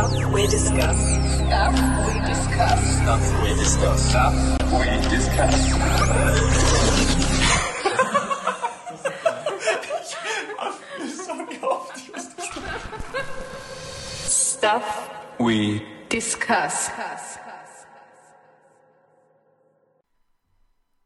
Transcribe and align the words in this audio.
Stuff 0.00 0.32
we 0.32 0.46
discuss. 0.46 0.96
Stuff 1.36 1.76
we 2.06 2.20
discuss. 2.24 2.80
Stuff 3.02 3.20
we 3.42 3.50
discuss. 3.60 4.08
Stuff 4.08 4.34
we 4.72 4.88
discuss. 5.10 5.56
Stuff 14.56 14.86
We 15.38 15.82
discuss. 16.08 16.90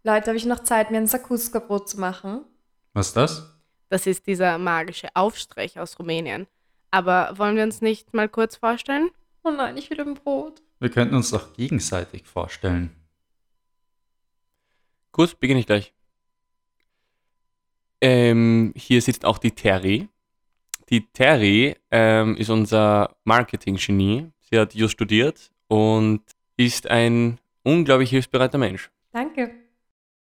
Leute, 0.05 0.27
habe 0.29 0.37
ich 0.37 0.45
noch 0.45 0.61
Zeit, 0.61 0.93
mir 0.93 0.99
ein 0.99 1.09
Sakuska-Brot 1.09 1.89
zu 1.89 1.99
machen? 1.99 2.45
Was 2.93 3.09
ist 3.09 3.17
das? 3.17 3.59
Das 3.89 4.07
ist 4.07 4.29
dieser 4.29 4.59
magische 4.59 5.09
Aufstrich 5.15 5.81
aus 5.81 5.99
Rumänien. 5.99 6.47
Aber 6.95 7.37
wollen 7.37 7.57
wir 7.57 7.65
uns 7.65 7.81
nicht 7.81 8.15
mal 8.15 8.29
kurz 8.29 8.55
vorstellen? 8.55 9.11
Oh 9.43 9.51
nein, 9.51 9.77
ich 9.77 9.91
will 9.91 10.01
ein 10.01 10.15
Brot. 10.15 10.63
Wir 10.79 10.91
könnten 10.91 11.17
uns 11.17 11.33
doch 11.33 11.53
gegenseitig 11.55 12.25
vorstellen. 12.25 12.95
Gut, 15.11 15.41
beginne 15.41 15.59
ich 15.59 15.67
gleich. 15.67 15.93
Ähm, 18.01 18.73
hier 18.77 19.03
sitzt 19.03 19.25
auch 19.25 19.39
die 19.39 19.51
Terry. 19.51 20.09
Die 20.89 21.05
Terry 21.09 21.75
ähm, 21.91 22.37
ist 22.37 22.51
unser 22.51 23.17
Marketing-Genie. 23.25 24.31
Sie 24.43 24.57
hat 24.57 24.73
just 24.73 24.93
studiert 24.93 25.51
und 25.67 26.23
ist 26.57 26.89
ein 26.89 27.41
unglaublich 27.65 28.11
hilfsbereiter 28.11 28.59
Mensch. 28.59 28.89
Danke. 29.11 29.51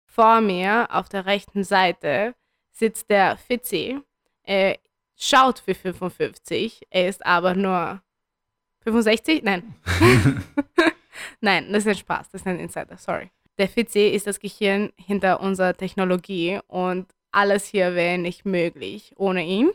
Vor 0.06 0.40
mir 0.40 0.88
auf 0.90 1.08
der 1.08 1.24
rechten 1.24 1.62
Seite 1.62 2.34
sitzt 2.72 3.10
der 3.10 3.36
Fitzi. 3.36 4.00
Er 4.42 4.80
schaut 5.16 5.62
wie 5.66 5.74
55, 5.74 6.86
er 6.90 7.08
ist 7.08 7.24
aber 7.24 7.54
nur 7.54 8.02
65? 8.80 9.42
Nein. 9.42 9.74
Nein, 11.40 11.72
das 11.72 11.84
ist 11.84 11.88
ein 11.88 11.96
Spaß, 11.96 12.30
das 12.30 12.40
ist 12.42 12.46
ein 12.46 12.58
Insider, 12.58 12.96
sorry. 12.96 13.30
Der 13.58 13.68
Fitzi 13.68 14.08
ist 14.08 14.26
das 14.26 14.40
Gehirn 14.40 14.92
hinter 14.96 15.40
unserer 15.40 15.74
Technologie 15.74 16.60
und 16.66 17.06
alles 17.30 17.66
hier 17.66 17.94
wäre 17.94 18.18
nicht 18.18 18.44
möglich 18.44 19.12
ohne 19.16 19.44
ihn. 19.44 19.70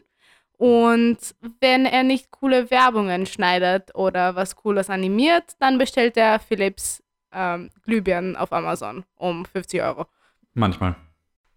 Und 0.58 1.17
wenn 1.61 1.85
er 1.85 2.03
nicht 2.03 2.31
coole 2.31 2.69
Werbungen 2.69 3.25
schneidet 3.25 3.95
oder 3.95 4.35
was 4.35 4.58
Cooles 4.58 4.89
animiert, 4.89 5.53
dann 5.59 5.78
bestellt 5.78 6.17
er 6.17 6.39
Philips 6.39 7.02
ähm, 7.31 7.69
Glühbirnen 7.83 8.35
auf 8.35 8.52
Amazon 8.52 9.06
um 9.16 9.45
50 9.45 9.81
Euro. 9.81 10.06
Manchmal. 10.53 10.95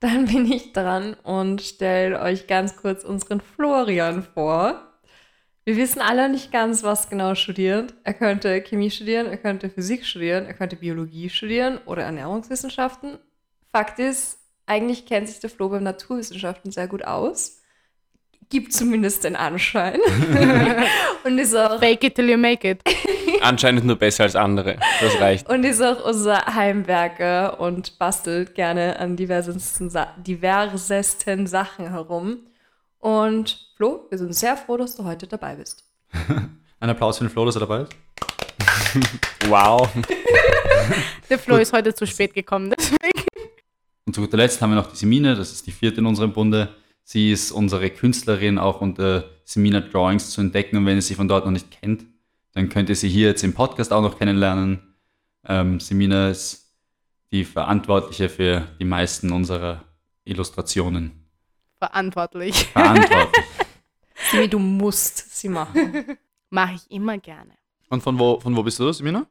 Dann 0.03 0.27
bin 0.27 0.51
ich 0.51 0.73
dran 0.73 1.15
und 1.23 1.63
stelle 1.63 2.21
euch 2.21 2.49
ganz 2.49 2.77
kurz 2.77 3.05
unseren 3.05 3.41
Florian 3.41 4.25
vor. 4.35 4.83
Wir 5.65 5.77
wissen 5.77 6.03
alle 6.03 6.29
nicht 6.29 6.51
ganz, 6.51 6.83
was 6.83 7.09
genau 7.09 7.37
studiert. 7.37 7.95
Er 8.03 8.13
könnte 8.13 8.63
Chemie 8.63 8.91
studieren, 8.91 9.27
er 9.29 9.37
könnte 9.37 9.71
Physik 9.71 10.05
studieren, 10.05 10.45
er 10.45 10.55
könnte 10.55 10.75
Biologie 10.75 11.31
studieren 11.31 11.79
oder 11.87 12.03
Ernährungswissenschaften. 12.03 13.19
Fakt 13.71 14.01
ist, 14.01 14.41
eigentlich 14.67 15.07
kennt 15.07 15.29
sich 15.29 15.39
der 15.39 15.51
Flo 15.51 15.69
beim 15.69 15.85
Naturwissenschaften 15.85 16.73
sehr 16.73 16.89
gut 16.89 17.05
aus. 17.05 17.61
Gibt 18.51 18.73
zumindest 18.73 19.23
den 19.23 19.37
Anschein. 19.37 20.01
und 21.25 21.39
ist 21.39 21.55
auch 21.55 21.79
Fake 21.79 22.03
it 22.03 22.17
till 22.17 22.29
you 22.29 22.37
make 22.37 22.69
it. 22.69 22.83
Anscheinend 23.43 23.85
nur 23.85 23.97
besser 23.97 24.25
als 24.25 24.37
andere. 24.37 24.77
Das 25.01 25.21
reicht. 25.21 25.49
Und 25.49 25.65
ist 25.65 25.83
auch 25.83 26.05
unser 26.05 26.55
Heimwerker 26.55 27.61
und 27.61 27.99
bastelt 27.99 28.55
gerne 28.55 28.99
an 28.99 29.17
diversesten, 29.17 29.91
Sa 29.91 30.09
diversesten 30.19 31.47
Sachen 31.47 31.91
herum. 31.91 32.39
Und 32.99 33.69
Flo, 33.77 34.07
wir 34.11 34.19
sind 34.19 34.35
sehr 34.35 34.57
froh, 34.57 34.77
dass 34.77 34.95
du 34.95 35.05
heute 35.05 35.27
dabei 35.27 35.57
bist. 35.57 35.85
Ein 36.81 36.91
Applaus 36.91 37.19
für 37.19 37.25
den 37.25 37.31
Flo, 37.31 37.45
dass 37.45 37.57
er 37.57 37.61
dabei 37.61 37.83
ist. 37.83 37.93
Wow. 39.49 39.89
Der 41.29 41.39
Flo 41.39 41.57
ist 41.57 41.73
heute 41.73 41.93
zu 41.95 42.07
spät 42.07 42.33
gekommen. 42.33 42.73
Deswegen. 42.79 43.27
Und 44.07 44.15
zu 44.15 44.21
guter 44.21 44.37
Letzt 44.37 44.63
haben 44.63 44.71
wir 44.71 44.77
noch 44.77 44.91
die 44.91 44.97
Semine, 44.97 45.35
das 45.35 45.51
ist 45.51 45.67
die 45.67 45.73
vierte 45.73 46.01
in 46.01 46.07
unserem 46.07 46.33
Bunde. 46.33 46.69
Sie 47.03 47.33
ist 47.33 47.51
unsere 47.51 47.91
Künstlerin, 47.91 48.59
auch 48.59 48.81
unter 48.81 49.25
Semina 49.45 49.81
Drawings 49.81 50.31
zu 50.31 50.41
entdecken. 50.41 50.77
Und 50.77 50.87
wenn 50.87 50.97
ihr 50.97 51.03
sie 51.03 51.15
von 51.15 51.29
dort 51.29 51.45
noch 51.45 51.53
nicht 51.53 51.71
kennt, 51.71 52.05
dann 52.53 52.69
könnt 52.69 52.89
ihr 52.89 52.97
sie 52.97 53.09
hier 53.09 53.29
jetzt 53.29 53.45
im 53.45 53.55
Podcast 53.55 53.93
auch 53.93 54.03
noch 54.03 54.19
kennenlernen. 54.19 54.95
Ähm, 55.47 55.81
Semina 55.81 56.31
ist 56.31 56.75
die 57.31 57.45
Verantwortliche 57.45 58.29
für 58.29 58.69
die 58.79 58.85
meisten 58.85 59.33
unserer 59.33 59.85
Illustrationen. 60.25 61.29
Verantwortlich. 61.79 62.67
Verantwortlich. 62.67 63.45
Simi, 64.31 64.49
du 64.49 64.59
musst 64.59 65.37
sie 65.37 65.49
machen. 65.49 66.17
Mache 66.51 66.75
ich 66.75 66.91
immer 66.91 67.19
gerne. 67.19 67.55
Und 67.89 68.03
von 68.03 68.19
wo, 68.19 68.39
von 68.39 68.57
wo 68.57 68.63
bist 68.63 68.79
du, 68.79 68.93
Semina? 68.93 69.27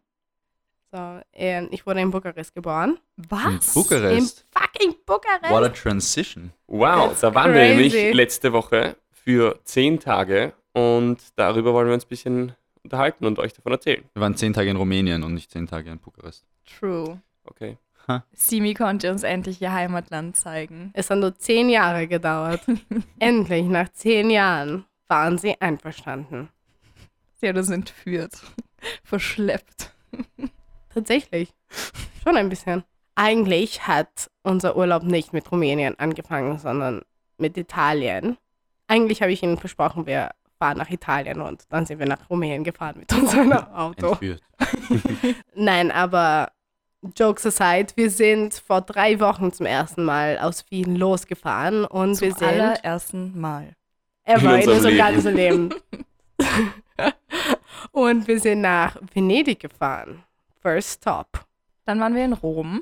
So, 0.92 1.22
ähm, 1.32 1.70
ich 1.72 1.86
wurde 1.86 2.02
in 2.02 2.12
Bukarest 2.12 2.54
geboren. 2.54 3.00
In 3.18 3.26
Was? 3.30 3.76
In 3.76 3.82
Bukarest. 3.82 4.46
fucking 4.52 4.96
Bukarest. 5.06 5.50
What 5.50 5.64
a 5.64 5.70
transition. 5.70 6.52
Wow, 6.68 7.10
That's 7.10 7.22
da 7.22 7.34
waren 7.34 7.54
wir 7.54 7.62
crazy. 7.62 7.76
nämlich 7.76 8.14
letzte 8.14 8.52
Woche 8.52 8.98
für 9.12 9.60
zehn 9.64 10.00
Tage 10.00 10.54
und 10.74 11.20
darüber 11.38 11.74
wollen 11.74 11.88
wir 11.88 11.94
uns 11.94 12.04
ein 12.06 12.10
bisschen 12.10 12.56
unterhalten 12.84 13.26
und 13.26 13.40
euch 13.40 13.54
davon 13.54 13.72
erzählen. 13.72 14.04
Wir 14.14 14.22
waren 14.22 14.36
zehn 14.36 14.54
Tage 14.54 14.70
in 14.70 14.78
Rumänien 14.78 15.24
und 15.24 15.34
nicht 15.34 15.52
zehn 15.52 15.68
Tage 15.68 15.92
in 15.92 16.00
Bukarest. 16.00 16.46
True. 16.66 17.22
Okay. 17.44 17.78
Simi 18.34 18.74
konnte 18.74 19.12
uns 19.12 19.24
endlich 19.24 19.62
ihr 19.62 19.72
Heimatland 19.72 20.36
zeigen. 20.36 20.92
Es 20.94 21.10
hat 21.10 21.20
nur 21.20 21.36
zehn 21.36 21.70
Jahre 21.70 22.08
gedauert. 22.08 22.62
Endlich, 23.20 23.66
nach 23.66 23.90
zehn 23.90 24.30
Jahren, 24.30 24.86
waren 25.08 25.38
sie 25.38 25.60
einverstanden. 25.62 26.50
Sie 27.36 27.48
hat 27.48 27.58
uns 27.58 27.70
entführt. 27.70 28.34
Verschleppt. 29.04 29.94
Tatsächlich. 30.94 31.54
Schon 32.24 32.38
ein 32.38 32.50
bisschen. 32.50 32.84
Eigentlich 33.16 33.88
hat 33.88 34.30
unser 34.44 34.76
Urlaub 34.76 35.04
nicht 35.04 35.34
mit 35.34 35.52
Rumänien 35.52 35.98
angefangen, 36.00 36.58
sondern 36.58 37.02
mit 37.38 37.58
Italien. 37.58 38.38
Eigentlich 38.88 39.22
habe 39.22 39.32
ich 39.32 39.44
ihnen 39.44 39.58
versprochen, 39.58 40.06
wir 40.06 40.32
fahren 40.62 40.78
nach 40.78 40.92
Italien 40.92 41.42
und 41.42 41.64
dann 41.70 41.88
sind 41.88 41.98
wir 41.98 42.06
nach 42.06 42.30
Rumänien 42.30 42.64
gefahren 42.64 43.00
mit 43.00 43.12
unserem 43.18 43.52
Auto. 43.52 44.16
Nein, 45.56 45.90
aber 45.90 46.52
Jokes 47.18 47.48
aside, 47.48 47.92
wir 47.96 48.12
sind 48.12 48.54
vor 48.54 48.82
drei 48.82 49.20
Wochen 49.20 49.52
zum 49.52 49.66
ersten 49.66 50.04
Mal 50.04 50.38
aus 50.38 50.64
Wien 50.70 50.96
losgefahren 50.96 51.86
und 51.86 52.14
Zum 52.14 52.28
wir 52.28 52.36
sind 52.36 52.48
allerersten 52.48 53.42
Mal. 53.42 53.76
ever 54.24 54.56
in 54.56 54.62
in 54.62 54.70
unserem 54.70 54.98
ganzen 54.98 55.36
Leben. 55.36 55.74
und 57.92 58.28
wir 58.28 58.40
sind 58.40 58.62
nach 58.62 58.98
Venedig 59.16 59.62
gefahren. 59.62 60.24
First 60.62 61.02
stop. 61.02 61.48
Dann 61.86 62.00
waren 62.00 62.14
wir 62.14 62.24
in 62.24 62.34
Rom. 62.34 62.82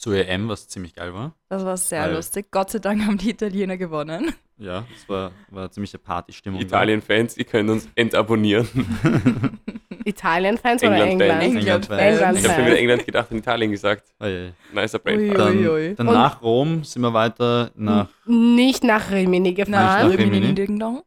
Zu 0.00 0.12
EM, 0.12 0.48
was 0.48 0.66
ziemlich 0.66 0.94
geil 0.94 1.12
war. 1.12 1.34
Das 1.50 1.62
war 1.62 1.76
sehr 1.76 2.04
Weil- 2.04 2.14
lustig. 2.14 2.46
Gott 2.50 2.70
sei 2.70 2.78
Dank 2.78 3.04
haben 3.04 3.18
die 3.18 3.28
Italiener 3.30 3.76
gewonnen. 3.76 4.32
Ja, 4.56 4.86
das 4.94 5.06
war, 5.10 5.30
war 5.50 5.70
ziemliche 5.70 5.98
Partystimmung. 5.98 6.58
Italien-Fans, 6.62 7.36
ihr 7.36 7.44
könnt 7.44 7.68
uns 7.68 7.86
entabonnieren. 7.96 8.66
Italien-Fans 10.04 10.82
oder 10.82 11.04
England-Fans. 11.04 11.44
England? 11.44 11.56
England-Fans. 11.58 12.00
England. 12.00 12.38
Ich 12.38 12.44
habe 12.44 12.54
schon 12.56 12.66
wieder 12.66 12.78
England 12.78 13.04
gedacht 13.06 13.30
und 13.30 13.36
Italien 13.38 13.70
gesagt. 13.72 14.04
Oh 14.20 14.24
je. 14.26 14.50
Nicer 14.72 14.98
Brain. 15.00 15.34
Dann, 15.34 15.66
ui. 15.68 15.94
dann 15.94 16.06
nach 16.06 16.40
Rom 16.42 16.82
sind 16.84 17.02
wir 17.02 17.12
weiter 17.12 17.70
nach. 17.74 18.08
Nicht 18.26 18.82
nach 18.84 19.10
Rimini 19.10 19.52
Nicht 19.52 19.56
gefahren. 19.56 20.08
nach 20.10 20.18
Rimini. 20.18 20.54
Ding 20.54 20.78
Dong. 20.78 21.02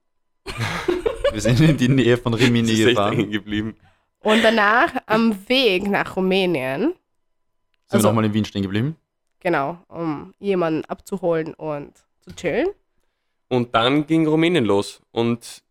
Wir 1.31 1.41
sind 1.41 1.59
in 1.61 1.77
die 1.77 1.87
Nähe 1.89 2.17
von 2.17 2.33
Rimini 2.35 2.75
gefahren. 2.75 3.15
hängen 3.15 3.31
geblieben. 3.31 3.75
Und 4.19 4.43
danach 4.43 4.93
am 5.07 5.35
Weg 5.49 5.89
nach 5.89 6.15
Rumänien, 6.15 6.93
Sind 7.93 7.99
Also- 7.99 8.07
wir 8.07 8.11
nochmal 8.11 8.25
in 8.25 8.33
Wien 8.33 8.45
stehen 8.45 8.61
geblieben? 8.63 8.95
genau, 9.39 9.77
um 9.89 10.33
jemanden 10.39 10.85
abzuholen 10.85 11.53
und 11.53 11.91
zu 12.21 12.33
chillen. 12.35 12.69
Und 13.49 13.75
dann 13.75 14.07
ging 14.07 14.25
Rumänien 14.25 14.63
los. 14.65 15.01
Und 15.11 15.61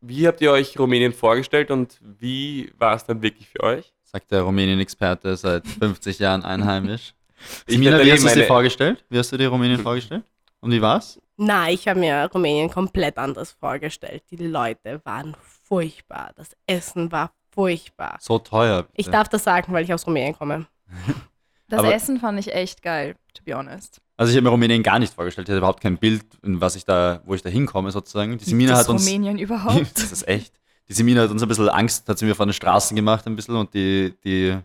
wie 0.00 0.26
habt 0.26 0.40
ihr 0.40 0.50
euch 0.52 0.78
Rumänien 0.78 1.12
vorgestellt 1.12 1.70
und 1.70 1.98
wie 2.00 2.72
war 2.78 2.96
es 2.96 3.04
dann 3.04 3.20
wirklich 3.22 3.48
für 3.50 3.62
euch? 3.62 3.92
Sagt 4.02 4.30
der 4.32 4.42
Rumänien-Experte 4.42 5.36
seit 5.36 5.66
50 5.66 6.18
Jahren 6.18 6.44
einheimisch. 6.44 7.14
Ich 7.66 7.74
Simina, 7.76 7.92
werde 7.92 8.04
wie 8.04 8.12
hast 8.12 8.22
du 8.24 8.34
dir 8.34 8.46
vorgestellt? 8.46 9.02
Wie 9.08 9.16
hast 9.18 9.32
du 9.32 9.38
dir 9.38 9.48
Rumänien 9.48 9.80
vorgestellt? 9.80 10.24
Und 10.60 10.72
wie 10.72 10.82
war's? 10.82 11.18
Na, 11.38 11.70
ich 11.70 11.88
habe 11.88 11.98
mir 11.98 12.28
Rumänien 12.34 12.68
komplett 12.70 13.16
anders 13.16 13.52
vorgestellt. 13.52 14.22
Die 14.30 14.36
Leute 14.36 15.00
waren 15.04 15.34
furchtbar. 15.62 16.32
Das 16.36 16.54
Essen 16.66 17.10
war 17.12 17.32
furchtbar. 17.50 18.18
So 18.20 18.38
teuer. 18.38 18.82
bitte. 18.82 18.92
Ich 18.96 19.08
darf 19.08 19.28
das 19.30 19.44
sagen, 19.44 19.72
weil 19.72 19.84
ich 19.84 19.94
aus 19.94 20.06
Rumänien 20.06 20.36
komme. 20.36 20.66
Das 21.70 21.80
Aber- 21.80 21.94
Essen 21.94 22.18
fand 22.20 22.38
ich 22.38 22.52
echt 22.52 22.82
geil, 22.82 23.14
to 23.34 23.42
be 23.44 23.54
honest. 23.54 24.00
Also 24.16 24.30
ich 24.30 24.36
habe 24.36 24.44
mir 24.44 24.50
Rumänien 24.50 24.82
gar 24.82 24.98
nicht 24.98 25.14
vorgestellt. 25.14 25.48
Ich 25.48 25.52
hatte 25.52 25.58
überhaupt 25.58 25.80
kein 25.80 25.96
Bild, 25.96 26.24
in 26.42 26.60
was 26.60 26.76
ich 26.76 26.84
da, 26.84 27.22
wo 27.24 27.34
ich 27.34 27.42
da 27.42 27.48
hinkomme 27.48 27.90
sozusagen. 27.90 28.36
Die 28.36 28.44
Semina 28.44 28.72
Gibt 28.72 28.80
hat 28.80 28.88
uns. 28.90 29.06
Rumänien 29.06 29.38
überhaupt? 29.46 29.96
das 29.96 30.12
ist 30.12 30.28
echt. 30.28 30.52
Die 30.88 30.92
Semina 30.92 31.22
hat 31.22 31.30
uns 31.30 31.40
ein 31.42 31.48
bisschen 31.48 31.68
Angst, 31.70 32.08
hat 32.08 32.18
sie 32.18 32.26
mir 32.26 32.34
vor 32.34 32.44
den 32.46 32.52
Straßen 32.52 32.94
gemacht 32.96 33.26
ein 33.26 33.36
bisschen 33.36 33.56
und 33.56 33.72
die, 33.72 34.14
die 34.24 34.58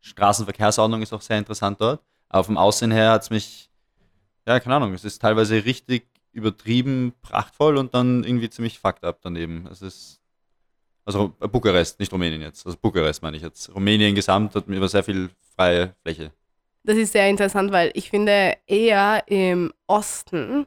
Straßenverkehrsordnung 0.00 1.00
ist 1.02 1.12
auch 1.12 1.22
sehr 1.22 1.38
interessant 1.38 1.80
dort. 1.80 2.02
Aber 2.28 2.44
vom 2.44 2.58
Aussehen 2.58 2.90
her 2.90 3.12
hat 3.12 3.22
es 3.22 3.30
mich, 3.30 3.70
ja, 4.46 4.58
keine 4.60 4.76
Ahnung, 4.76 4.92
es 4.92 5.04
ist 5.04 5.22
teilweise 5.22 5.64
richtig 5.64 6.06
übertrieben 6.32 7.12
prachtvoll 7.22 7.76
und 7.78 7.94
dann 7.94 8.24
irgendwie 8.24 8.50
ziemlich 8.50 8.78
fucked 8.78 9.04
up 9.04 9.20
daneben. 9.22 9.66
Es 9.70 9.80
ist, 9.80 10.20
Also 11.06 11.28
Bukarest, 11.40 11.98
nicht 12.00 12.12
Rumänien 12.12 12.42
jetzt. 12.42 12.66
Also 12.66 12.76
Bukarest 12.80 13.22
meine 13.22 13.36
ich 13.36 13.42
jetzt. 13.42 13.74
Rumänien 13.74 14.14
gesamt 14.14 14.54
hat 14.54 14.68
mir 14.68 14.76
über 14.76 14.88
sehr 14.88 15.02
viel 15.04 15.30
freie 15.56 15.94
Fläche. 16.02 16.32
Das 16.88 16.96
ist 16.96 17.12
sehr 17.12 17.28
interessant, 17.28 17.70
weil 17.70 17.90
ich 17.92 18.08
finde, 18.08 18.56
eher 18.66 19.22
im 19.26 19.74
Osten 19.86 20.66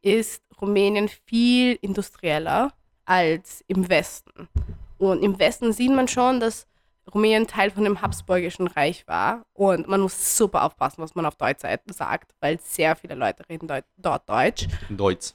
ist 0.00 0.42
Rumänien 0.62 1.10
viel 1.26 1.78
industrieller 1.82 2.72
als 3.04 3.62
im 3.66 3.86
Westen. 3.90 4.48
Und 4.96 5.22
im 5.22 5.38
Westen 5.38 5.74
sieht 5.74 5.90
man 5.90 6.08
schon, 6.08 6.40
dass 6.40 6.66
Rumänien 7.12 7.46
Teil 7.46 7.70
von 7.70 7.84
dem 7.84 8.00
Habsburgischen 8.00 8.66
Reich 8.66 9.06
war. 9.06 9.44
Und 9.52 9.88
man 9.88 10.00
muss 10.00 10.38
super 10.38 10.62
aufpassen, 10.62 11.02
was 11.02 11.14
man 11.14 11.26
auf 11.26 11.36
Deutsch 11.36 11.60
sagt, 11.60 12.34
weil 12.40 12.58
sehr 12.60 12.96
viele 12.96 13.14
Leute 13.14 13.46
reden 13.50 13.68
deut 13.68 13.84
dort 13.98 14.26
Deutsch. 14.26 14.66
Deutsch. 14.88 15.34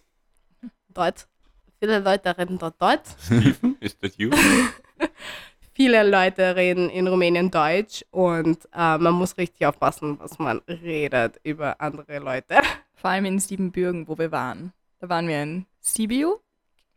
Dort. 0.90 1.28
Viele 1.78 2.00
Leute 2.00 2.36
reden 2.36 2.58
dort 2.58 2.82
Deutsch. 2.82 3.12
Ist 3.80 4.02
das 4.02 4.18
you? 4.18 4.32
Viele 5.76 6.08
Leute 6.08 6.56
reden 6.56 6.88
in 6.90 7.08
Rumänien 7.08 7.50
Deutsch 7.50 8.06
und 8.12 8.64
äh, 8.76 8.98
man 9.00 9.14
muss 9.14 9.38
richtig 9.38 9.66
aufpassen, 9.66 10.20
was 10.20 10.38
man 10.38 10.62
redet 10.68 11.40
über 11.44 11.82
andere 11.82 12.20
Leute. 12.20 12.62
Vor 12.94 13.10
allem 13.10 13.26
in 13.26 13.40
Siebenbürgen, 13.40 14.08
wo 14.08 14.16
wir 14.16 14.32
waren. 14.32 14.72
Da 15.00 15.10
waren 15.10 15.28
wir 15.28 15.42
in 15.42 15.66
Sibiu. 15.80 16.36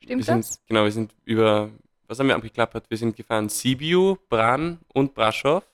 Wir 0.00 0.08
Stimmt 0.08 0.24
sind, 0.26 0.38
das? 0.40 0.62
genau, 0.66 0.84
wir 0.84 0.92
sind 0.92 1.14
über, 1.24 1.70
was 2.06 2.18
haben 2.18 2.28
wir 2.28 2.36
abgeklappert? 2.36 2.84
Wir 2.90 2.98
sind 2.98 3.16
gefahren 3.16 3.48
Sibiu, 3.48 4.18
Bran 4.28 4.78
und 4.92 5.14
Braschow. 5.14 5.64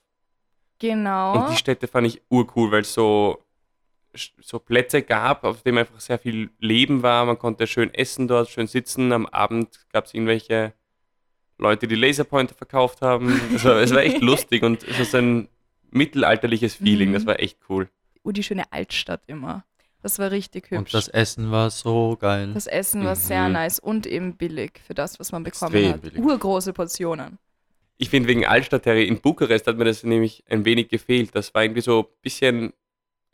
Genau. 0.79 1.41
Und 1.41 1.51
die 1.51 1.57
Städte 1.57 1.87
fand 1.87 2.07
ich 2.07 2.21
urcool, 2.29 2.71
weil 2.71 2.81
es 2.81 2.93
so, 2.93 3.43
so 4.39 4.59
Plätze 4.59 5.01
gab, 5.01 5.43
auf 5.43 5.61
denen 5.61 5.79
einfach 5.79 5.99
sehr 5.99 6.19
viel 6.19 6.51
Leben 6.59 7.03
war. 7.03 7.25
Man 7.25 7.37
konnte 7.37 7.67
schön 7.67 7.93
essen 7.93 8.29
dort, 8.29 8.49
schön 8.49 8.67
sitzen. 8.67 9.11
Am 9.11 9.25
Abend 9.25 9.85
gab 9.91 10.05
es 10.05 10.13
irgendwelche 10.13 10.73
Leute, 11.57 11.87
die 11.87 11.95
Laserpointer 11.95 12.55
verkauft 12.55 13.01
haben. 13.01 13.39
Es 13.55 13.63
war, 13.63 13.77
es 13.77 13.91
war 13.93 14.01
echt 14.01 14.21
lustig 14.21 14.63
und 14.63 14.83
es 14.83 14.97
war 14.97 15.05
so 15.05 15.17
ein 15.17 15.47
mittelalterliches 15.91 16.75
Feeling. 16.75 17.09
Mhm. 17.09 17.13
Das 17.13 17.25
war 17.25 17.39
echt 17.39 17.57
cool. 17.69 17.89
Oh, 18.23 18.31
die 18.31 18.43
schöne 18.43 18.63
Altstadt 18.71 19.21
immer. 19.27 19.63
Das 20.01 20.19
war 20.19 20.31
richtig 20.31 20.65
hübsch. 20.71 20.77
Und 20.77 20.93
das 20.93 21.07
Essen 21.07 21.51
war 21.51 21.69
so 21.69 22.17
geil. 22.19 22.51
Das 22.53 22.67
Essen 22.67 23.05
war 23.05 23.15
sehr 23.15 23.47
Mhm. 23.47 23.53
nice 23.53 23.79
und 23.79 24.05
eben 24.05 24.35
billig 24.35 24.71
für 24.85 24.93
das, 24.93 25.19
was 25.19 25.31
man 25.31 25.43
bekommen 25.43 25.73
Extrem 25.75 25.93
hat. 25.93 26.01
billig. 26.01 26.19
Urgroße 26.19 26.73
Portionen. 26.73 27.37
Ich 27.97 28.09
finde, 28.09 28.27
wegen 28.27 28.45
Altstadtterry 28.45 29.07
in 29.07 29.21
Bukarest 29.21 29.67
hat 29.67 29.77
mir 29.77 29.85
das 29.85 30.03
nämlich 30.03 30.43
ein 30.49 30.65
wenig 30.65 30.89
gefehlt. 30.89 31.33
Das 31.35 31.53
war 31.53 31.63
irgendwie 31.63 31.81
so 31.81 31.99
ein 32.01 32.05
bisschen 32.21 32.73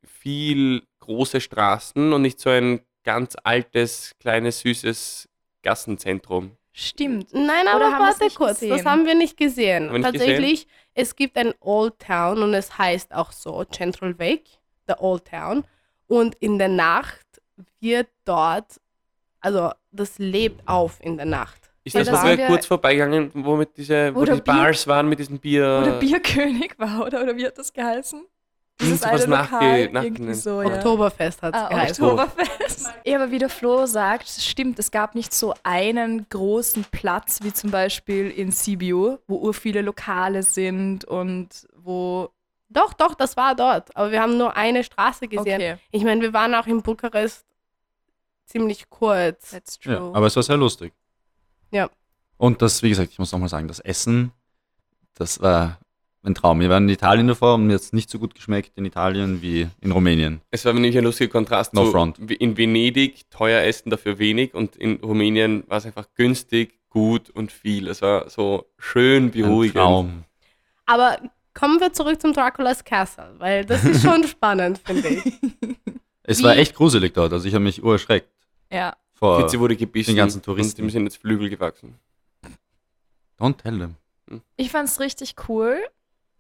viel 0.04 0.84
große 1.00 1.42
Straßen 1.42 2.14
und 2.14 2.22
nicht 2.22 2.40
so 2.40 2.50
ein 2.50 2.82
ganz 3.04 3.36
altes, 3.44 4.16
kleines, 4.20 4.60
süßes 4.60 5.28
Gassenzentrum. 5.64 6.52
Stimmt. 6.80 7.34
Nein, 7.34 7.64
Oder 7.76 7.88
aber 7.96 8.06
wir's 8.06 8.20
warte 8.22 8.36
kurz, 8.36 8.60
das 8.60 8.70
gesehen? 8.70 8.86
haben 8.86 9.06
wir 9.06 9.16
nicht 9.16 9.36
gesehen. 9.36 9.92
Nicht 9.92 10.04
Tatsächlich, 10.04 10.68
es 10.94 11.16
gibt 11.16 11.38
ein 11.38 11.54
Old 11.60 12.00
Town 12.00 12.42
und 12.42 12.54
es 12.54 12.78
heißt 12.78 13.14
auch 13.14 13.32
so 13.34 13.64
Central 13.66 14.16
Lake, 14.18 14.46
the 14.88 14.94
Old 15.00 15.26
Town. 15.26 15.66
Und 16.08 16.36
in 16.36 16.58
der 16.58 16.70
Nacht 16.70 17.26
wird 17.82 18.08
dort, 18.24 18.80
also 19.42 19.72
das 19.92 20.18
lebt 20.20 20.66
auf 20.68 21.00
in 21.02 21.18
der 21.18 21.26
Nacht. 21.26 21.70
Ist 21.84 21.94
Ja, 21.96 22.04
das, 22.04 22.10
da 22.10 22.24
wo 22.24 22.28
wir 22.38 22.48
kurz 22.48 22.66
vorbeigegangen, 22.66 23.32
wo, 23.34 23.56
mit 23.58 23.76
diese, 23.78 24.14
wo 24.16 24.24
diese 24.24 24.42
Bier- 24.42 24.54
Bars 24.54 24.88
waren 24.88 25.10
mit 25.10 25.20
diesen 25.20 25.40
Bier... 25.40 25.80
Wo 25.82 25.86
der 25.86 26.00
Bierkönig 26.00 26.76
war, 26.78 27.06
oder? 27.06 27.24
Oder 27.24 27.36
wie 27.36 27.46
hat 27.46 27.58
das 27.58 27.74
geheißen? 27.74 28.26
Dieses 28.82 29.02
Irgend 29.02 29.22
sowas 29.22 29.24
eine 29.26 29.36
nachge- 29.36 29.52
Lokal, 29.54 29.80
irgendwie 29.80 29.94
nachgenannt. 30.10 30.38
so, 30.38 30.62
ja. 30.62 30.68
Oktoberfest 30.68 31.42
hat 31.42 31.54
es 31.56 31.62
Ah, 31.62 31.68
geheißen. 31.70 32.04
Oktoberfest. 32.06 32.90
Ja, 33.06 33.16
aber 33.22 33.32
wie 33.32 33.38
der 33.40 33.50
Flo 33.50 33.86
sagt, 33.86 34.28
es 34.28 34.46
stimmt, 34.46 34.78
es 34.80 34.92
gab 34.92 35.16
nicht 35.16 35.34
so 35.34 35.54
einen 35.64 36.28
großen 36.30 36.86
Platz 36.92 37.40
wie 37.42 37.52
zum 37.54 37.72
Beispiel 37.72 38.30
in 38.30 38.52
Sibiu, 38.52 39.18
wo 39.28 39.38
ur 39.38 39.54
viele 39.54 39.82
Lokale 39.82 40.44
sind 40.44 41.06
und 41.06 41.68
wo. 41.76 42.30
Doch, 42.70 42.94
doch, 42.94 43.16
das 43.16 43.36
war 43.36 43.56
dort. 43.56 43.96
Aber 43.98 44.12
wir 44.12 44.22
haben 44.22 44.38
nur 44.38 44.56
eine 44.56 44.84
Straße 44.84 45.28
gesehen. 45.28 45.56
Okay, 45.56 45.78
Ich 45.92 46.04
meine, 46.04 46.22
wir 46.22 46.34
waren 46.34 46.54
auch 46.54 46.68
in 46.68 46.82
Bukarest 46.84 47.46
ziemlich 48.46 48.90
kurz. 48.90 49.52
that's 49.52 49.80
true. 49.80 49.94
Ja, 49.94 50.00
aber 50.14 50.28
es 50.28 50.36
war 50.36 50.44
sehr 50.44 50.58
lustig. 50.58 50.94
Ja. 51.72 51.90
Und 52.38 52.62
das, 52.62 52.82
wie 52.84 52.90
gesagt, 52.90 53.12
ich 53.12 53.20
muss 53.20 53.32
nochmal 53.32 53.50
sagen, 53.50 53.68
das 53.68 53.80
Essen, 53.80 54.32
das 55.16 55.42
war 55.42 55.80
ein 56.24 56.36
Traum. 56.36 56.60
Wir 56.60 56.70
waren 56.70 56.84
in 56.84 56.90
Italien 56.90 57.28
davor 57.28 57.56
und 57.56 57.68
mir 57.68 57.74
hat 57.76 57.82
es 57.82 57.94
nicht 57.94 58.10
so 58.10 58.20
gut 58.20 58.36
geschmeckt 58.36 58.72
in 58.78 58.86
Italien 58.86 59.42
wie 59.42 59.68
in 59.80 59.92
Rumänien. 59.92 60.42
Es 60.52 60.66
war 60.66 60.74
nämlich 60.74 60.98
ein 60.98 61.04
lustiger 61.06 61.32
Kontrast 61.32 61.74
No 61.74 61.86
zu 61.86 61.92
front. 61.92 62.18
in 62.32 62.58
Venedig 62.58 63.30
teuer 63.30 63.62
essen, 63.64 63.90
dafür 63.90 64.20
wenig 64.20 64.54
und 64.54 64.76
in 64.76 64.98
Rumänien 64.98 65.64
war 65.68 65.78
es 65.78 65.86
einfach 65.86 66.08
günstig, 66.16 66.78
gut 66.90 67.30
und 67.30 67.52
viel. 67.52 67.88
Es 67.88 68.02
war 68.02 68.30
so 68.30 68.66
schön 68.78 69.26
Ein 69.26 69.32
beruhigend. 69.32 69.76
Traum. 69.78 70.24
Aber 70.86 71.20
kommen 71.54 71.80
wir 71.80 71.94
zurück 71.94 72.20
zum 72.22 72.34
Dracula's 72.34 72.84
Castle, 72.84 73.36
weil 73.38 73.64
das 73.66 73.86
ist 73.86 74.02
schon 74.02 74.24
spannend, 74.28 74.80
finde 74.84 75.08
ich. 75.10 75.34
Es 76.24 76.40
Wie- 76.40 76.44
war 76.44 76.58
echt 76.58 76.76
gruselig 76.76 77.14
dort, 77.14 77.32
also 77.32 77.48
ich 77.48 77.54
habe 77.54 77.64
mich 77.64 77.82
urerschreckt 77.84 78.28
Ja, 78.72 78.96
vor 79.14 79.40
Fitzi 79.42 79.60
wurde 79.60 79.76
gebissen 79.78 80.12
den 80.12 80.18
ganzen 80.18 80.40
und 80.40 80.46
Touristen. 80.46 80.82
ihm 80.84 80.90
sind 80.90 81.04
jetzt 81.04 81.18
Flügel 81.18 81.50
gewachsen. 81.50 81.96
Don't 83.40 83.58
tell 83.58 83.78
them. 83.80 83.96
ich 84.58 84.70
fand's 84.72 85.00
richtig 85.00 85.36
cool. 85.48 85.78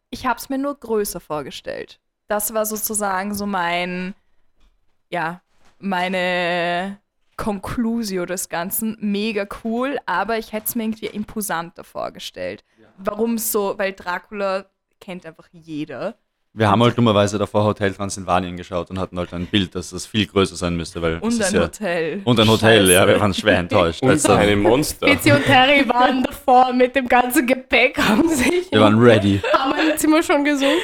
Ich 0.09 0.25
habe 0.25 0.39
es 0.39 0.49
mir 0.49 0.57
nur 0.57 0.75
größer 0.75 1.19
vorgestellt. 1.19 1.99
Das 2.27 2.53
war 2.53 2.65
sozusagen 2.65 3.33
so 3.33 3.45
mein, 3.45 4.13
ja, 5.09 5.41
meine 5.79 6.99
Conclusio 7.37 8.25
des 8.25 8.49
Ganzen. 8.49 8.97
Mega 8.99 9.47
cool, 9.63 9.97
aber 10.05 10.37
ich 10.37 10.51
hätte 10.51 10.67
es 10.67 10.75
mir 10.75 10.83
irgendwie 10.83 11.07
imposanter 11.07 11.83
vorgestellt. 11.83 12.63
Warum 12.97 13.37
so? 13.37 13.77
Weil 13.77 13.93
Dracula 13.93 14.65
kennt 14.99 15.25
einfach 15.25 15.47
jeder. 15.51 16.17
Wir 16.53 16.67
haben 16.69 16.81
halt 16.81 16.97
dummerweise 16.97 17.37
davor 17.37 17.63
Hotel 17.63 17.93
Transsilvanien 17.93 18.57
geschaut 18.57 18.89
und 18.89 18.97
hatten 18.97 19.19
halt 19.19 19.33
ein 19.33 19.45
Bild, 19.45 19.75
dass 19.75 19.91
das 19.91 20.07
viel 20.07 20.25
größer 20.25 20.55
sein 20.55 20.75
müsste, 20.75 20.99
weil 21.01 21.19
Und 21.19 21.41
ein 21.41 21.53
ja 21.53 21.61
Hotel. 21.61 22.21
und 22.25 22.39
ein 22.39 22.47
Hotel, 22.49 22.89
ja, 22.89 23.01
Scheiße. 23.01 23.07
wir 23.13 23.19
waren 23.19 23.33
schwer 23.35 23.57
enttäuscht. 23.59 24.01
Und 24.01 24.09
Also, 24.09 24.31
ein 24.33 24.59
Monster. 24.59 25.07
Fitzi 25.07 25.31
und 25.31 25.43
Terry 25.43 25.87
waren 25.87 26.23
davor 26.23 26.73
mit 26.73 26.95
dem 26.95 27.07
ganzen 27.07 27.45
Gepäck, 27.45 27.99
haben 27.99 28.27
sich 28.29 28.71
wir 28.71 28.81
waren 28.81 28.97
ready. 28.99 29.39
haben 29.53 29.73
ein 29.73 29.97
Zimmer 29.97 30.23
schon 30.23 30.43
gesungen. 30.43 30.79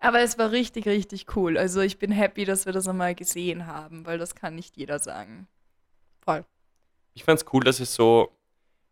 Aber 0.00 0.20
es 0.20 0.38
war 0.38 0.52
richtig, 0.52 0.86
richtig 0.86 1.34
cool. 1.34 1.56
Also 1.58 1.80
ich 1.80 1.98
bin 1.98 2.12
happy, 2.12 2.44
dass 2.44 2.66
wir 2.66 2.72
das 2.72 2.86
einmal 2.86 3.14
gesehen 3.14 3.66
haben, 3.66 4.06
weil 4.06 4.18
das 4.18 4.34
kann 4.34 4.54
nicht 4.54 4.76
jeder 4.76 4.98
sagen. 4.98 5.48
Ich 7.14 7.24
fand 7.24 7.40
es 7.40 7.46
cool, 7.52 7.64
dass 7.64 7.80
es 7.80 7.94
so 7.94 8.30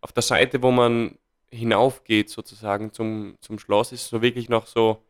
auf 0.01 0.11
der 0.13 0.23
Seite, 0.23 0.63
wo 0.63 0.71
man 0.73 1.17
hinaufgeht, 1.51 2.29
sozusagen 2.31 2.93
zum, 2.93 3.37
zum 3.41 3.59
Schloss, 3.59 3.93
ist 3.93 4.09
so 4.09 4.21
wirklich 4.23 4.49
noch 4.49 4.67
so 4.67 5.01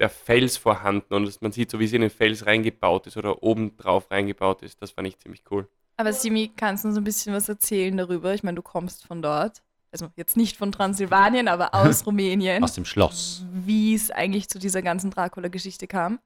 der 0.00 0.08
Fels 0.08 0.56
vorhanden 0.56 1.14
und 1.14 1.26
dass 1.26 1.40
man 1.42 1.52
sieht, 1.52 1.70
so 1.70 1.78
wie 1.78 1.84
es 1.84 1.92
in 1.92 2.00
den 2.00 2.10
Fels 2.10 2.46
reingebaut 2.46 3.06
ist 3.06 3.16
oder 3.16 3.42
oben 3.42 3.76
drauf 3.76 4.10
reingebaut 4.10 4.62
ist. 4.62 4.80
Das 4.80 4.92
fand 4.92 5.06
ich 5.06 5.18
ziemlich 5.18 5.42
cool. 5.50 5.68
Aber 5.98 6.14
Simi, 6.14 6.50
kannst 6.56 6.84
du 6.84 6.88
uns 6.88 6.96
ein 6.96 7.04
bisschen 7.04 7.34
was 7.34 7.48
erzählen 7.48 7.94
darüber? 7.94 8.32
Ich 8.32 8.42
meine, 8.42 8.56
du 8.56 8.62
kommst 8.62 9.06
von 9.06 9.20
dort. 9.20 9.62
Also 9.92 10.08
jetzt 10.16 10.36
nicht 10.36 10.56
von 10.56 10.72
Transsilvanien, 10.72 11.48
aber 11.48 11.74
aus 11.74 12.06
Rumänien. 12.06 12.64
Aus 12.64 12.72
dem 12.72 12.86
Schloss. 12.86 13.44
Wie 13.52 13.94
es 13.94 14.10
eigentlich 14.10 14.48
zu 14.48 14.58
dieser 14.58 14.80
ganzen 14.80 15.10
Dracula-Geschichte 15.10 15.86
kam. 15.86 16.18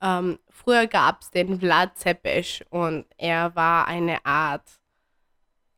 Ähm, 0.00 0.38
früher 0.48 0.86
gab 0.86 1.20
es 1.20 1.30
den 1.30 1.60
Vlad 1.60 1.98
Zepes 1.98 2.62
und 2.70 3.04
er 3.18 3.54
war 3.54 3.86
eine 3.86 4.24
Art 4.24 4.64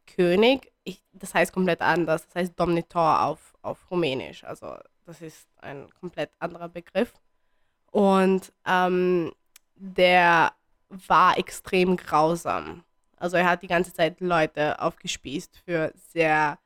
König. 0.07 0.71
Ich, 0.85 1.03
das 1.13 1.35
heißt 1.35 1.53
komplett 1.53 1.81
anders. 1.81 2.27
Das 2.27 2.35
heißt 2.37 2.61
Domnitor 2.61 3.23
auf, 3.23 3.55
auf 3.63 3.91
Rumänisch. 3.91 4.45
Also 4.45 4.77
das 5.11 5.21
ist 5.21 5.49
ein 5.61 5.89
komplett 6.01 6.31
anderer 6.39 6.69
Begriff. 6.69 7.13
Und 7.91 8.53
ähm, 8.67 9.33
der 9.75 10.53
war 10.89 11.39
extrem 11.39 11.97
grausam. 11.97 12.85
Also 13.17 13.37
er 13.37 13.49
hat 13.49 13.63
die 13.63 13.67
ganze 13.67 13.93
Zeit 13.93 14.21
Leute 14.21 14.81
aufgespießt 14.81 15.59
für 15.59 15.93
sehr, 15.95 16.59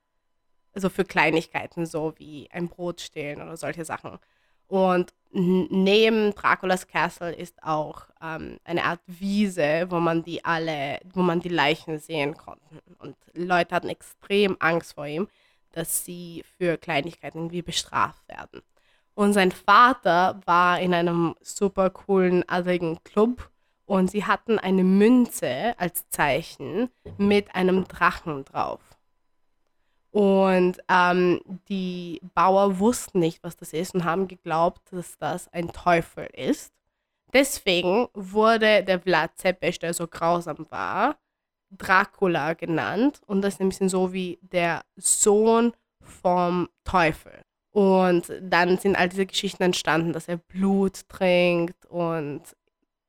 also 0.73 0.89
für 0.89 1.05
Kleinigkeiten, 1.05 1.87
so 1.87 2.15
wie 2.19 2.49
ein 2.53 2.69
Brot 2.69 3.01
stehlen 3.01 3.43
oder 3.43 3.57
solche 3.57 3.85
Sachen. 3.85 4.19
Und 4.67 5.13
neben 5.31 6.35
Draculas 6.35 6.87
Castle 6.87 7.35
ist 7.35 7.63
auch 7.63 8.07
ähm, 8.23 8.59
eine 8.65 8.85
Art 8.85 9.01
Wiese, 9.07 9.87
wo 9.89 9.99
man 10.01 10.23
die 10.23 10.45
alle, 10.45 11.01
wo 11.13 11.23
man 11.23 11.41
die 11.41 11.49
Leichen 11.49 11.99
sehen 11.99 12.37
konnte. 12.37 12.63
Und 12.99 13.17
Leute 13.33 13.75
hatten 13.75 13.89
extrem 13.89 14.57
Angst 14.61 14.95
vor 14.95 15.07
ihm, 15.07 15.29
dass 15.77 16.05
sie 16.05 16.45
für 16.57 16.77
Kleinigkeiten 16.79 17.39
irgendwie 17.39 17.63
bestraft 17.63 18.27
werden. 18.29 18.63
Und 19.15 19.33
sein 19.33 19.53
Vater 19.53 20.41
war 20.45 20.81
in 20.81 20.93
einem 20.93 21.35
super 21.41 21.91
coolen, 21.91 22.49
adligen 22.49 23.03
Club 23.05 23.51
und 23.87 24.11
sie 24.11 24.25
hatten 24.25 24.59
eine 24.59 24.85
Münze 24.85 25.75
als 25.79 26.09
Zeichen 26.09 26.91
mit 27.19 27.55
einem 27.55 27.87
Drachen 27.87 28.45
drauf. 28.45 28.81
Und 30.11 30.79
ähm, 30.89 31.41
die 31.69 32.21
Bauer 32.35 32.79
wussten 32.79 33.19
nicht, 33.19 33.43
was 33.43 33.57
das 33.57 33.73
ist 33.73 33.95
und 33.95 34.05
haben 34.05 34.29
geglaubt, 34.29 34.81
dass 34.93 35.19
das 35.19 35.53
ein 35.53 35.73
Teufel 35.73 36.27
ist. 36.33 36.73
Deswegen 37.33 38.07
wurde 38.15 38.85
der 38.85 39.01
Vlad 39.01 39.37
Zepes, 39.37 39.81
der 39.81 39.93
so 39.93 40.07
grausam 40.07 40.67
war, 40.71 41.17
Dracula 41.77 42.55
genannt 42.55 43.21
und 43.27 43.43
das 43.43 43.55
ist 43.55 43.61
ein 43.61 43.69
bisschen 43.69 43.89
so 43.89 44.13
wie 44.13 44.39
der 44.43 44.83
Sohn 44.97 45.73
vom 46.01 46.69
Teufel. 46.85 47.43
Und 47.71 48.33
dann 48.41 48.79
sind 48.79 48.97
all 48.97 49.09
diese 49.09 49.27
Geschichten 49.27 49.63
entstanden, 49.63 50.13
dass 50.13 50.29
er 50.29 50.37
Blut 50.37 51.09
trinkt 51.09 51.87
und 51.87 52.43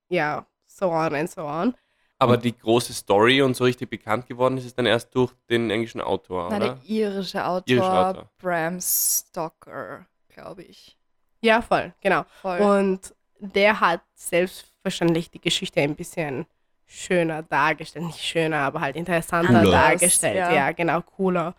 ja, 0.09 0.45
so 0.65 0.89
on 0.89 1.13
and 1.13 1.29
so 1.29 1.41
on. 1.41 1.75
Aber 2.17 2.37
die 2.37 2.57
große 2.57 2.93
Story 2.93 3.41
und 3.41 3.55
so 3.55 3.65
richtig 3.65 3.89
bekannt 3.89 4.25
geworden 4.25 4.57
ist 4.57 4.65
es 4.65 4.73
dann 4.73 4.85
erst 4.85 5.13
durch 5.13 5.33
den 5.49 5.69
englischen 5.69 6.01
Autor, 6.01 6.47
Na, 6.49 6.57
oder? 6.57 6.65
der 6.69 6.79
irische 6.85 7.45
Autor, 7.45 7.67
Irische 7.67 7.91
Autor. 7.91 8.29
Bram 8.37 8.79
Stoker, 8.81 10.05
glaube 10.29 10.63
ich. 10.63 10.97
Ja, 11.41 11.61
voll, 11.61 11.93
genau. 12.01 12.23
Voll. 12.41 12.59
Und 12.59 13.13
der 13.39 13.79
hat 13.79 14.01
selbstverständlich 14.15 15.29
die 15.29 15.41
Geschichte 15.41 15.81
ein 15.81 15.95
bisschen 15.95 16.45
schöner 16.85 17.43
dargestellt. 17.43 18.05
Nicht 18.05 18.21
schöner, 18.21 18.57
aber 18.57 18.81
halt 18.81 18.95
interessanter 18.95 19.61
Cooler. 19.61 19.71
dargestellt. 19.71 20.35
Ja. 20.35 20.53
Ja. 20.53 20.71
genau, 20.71 21.01
cooler, 21.01 21.55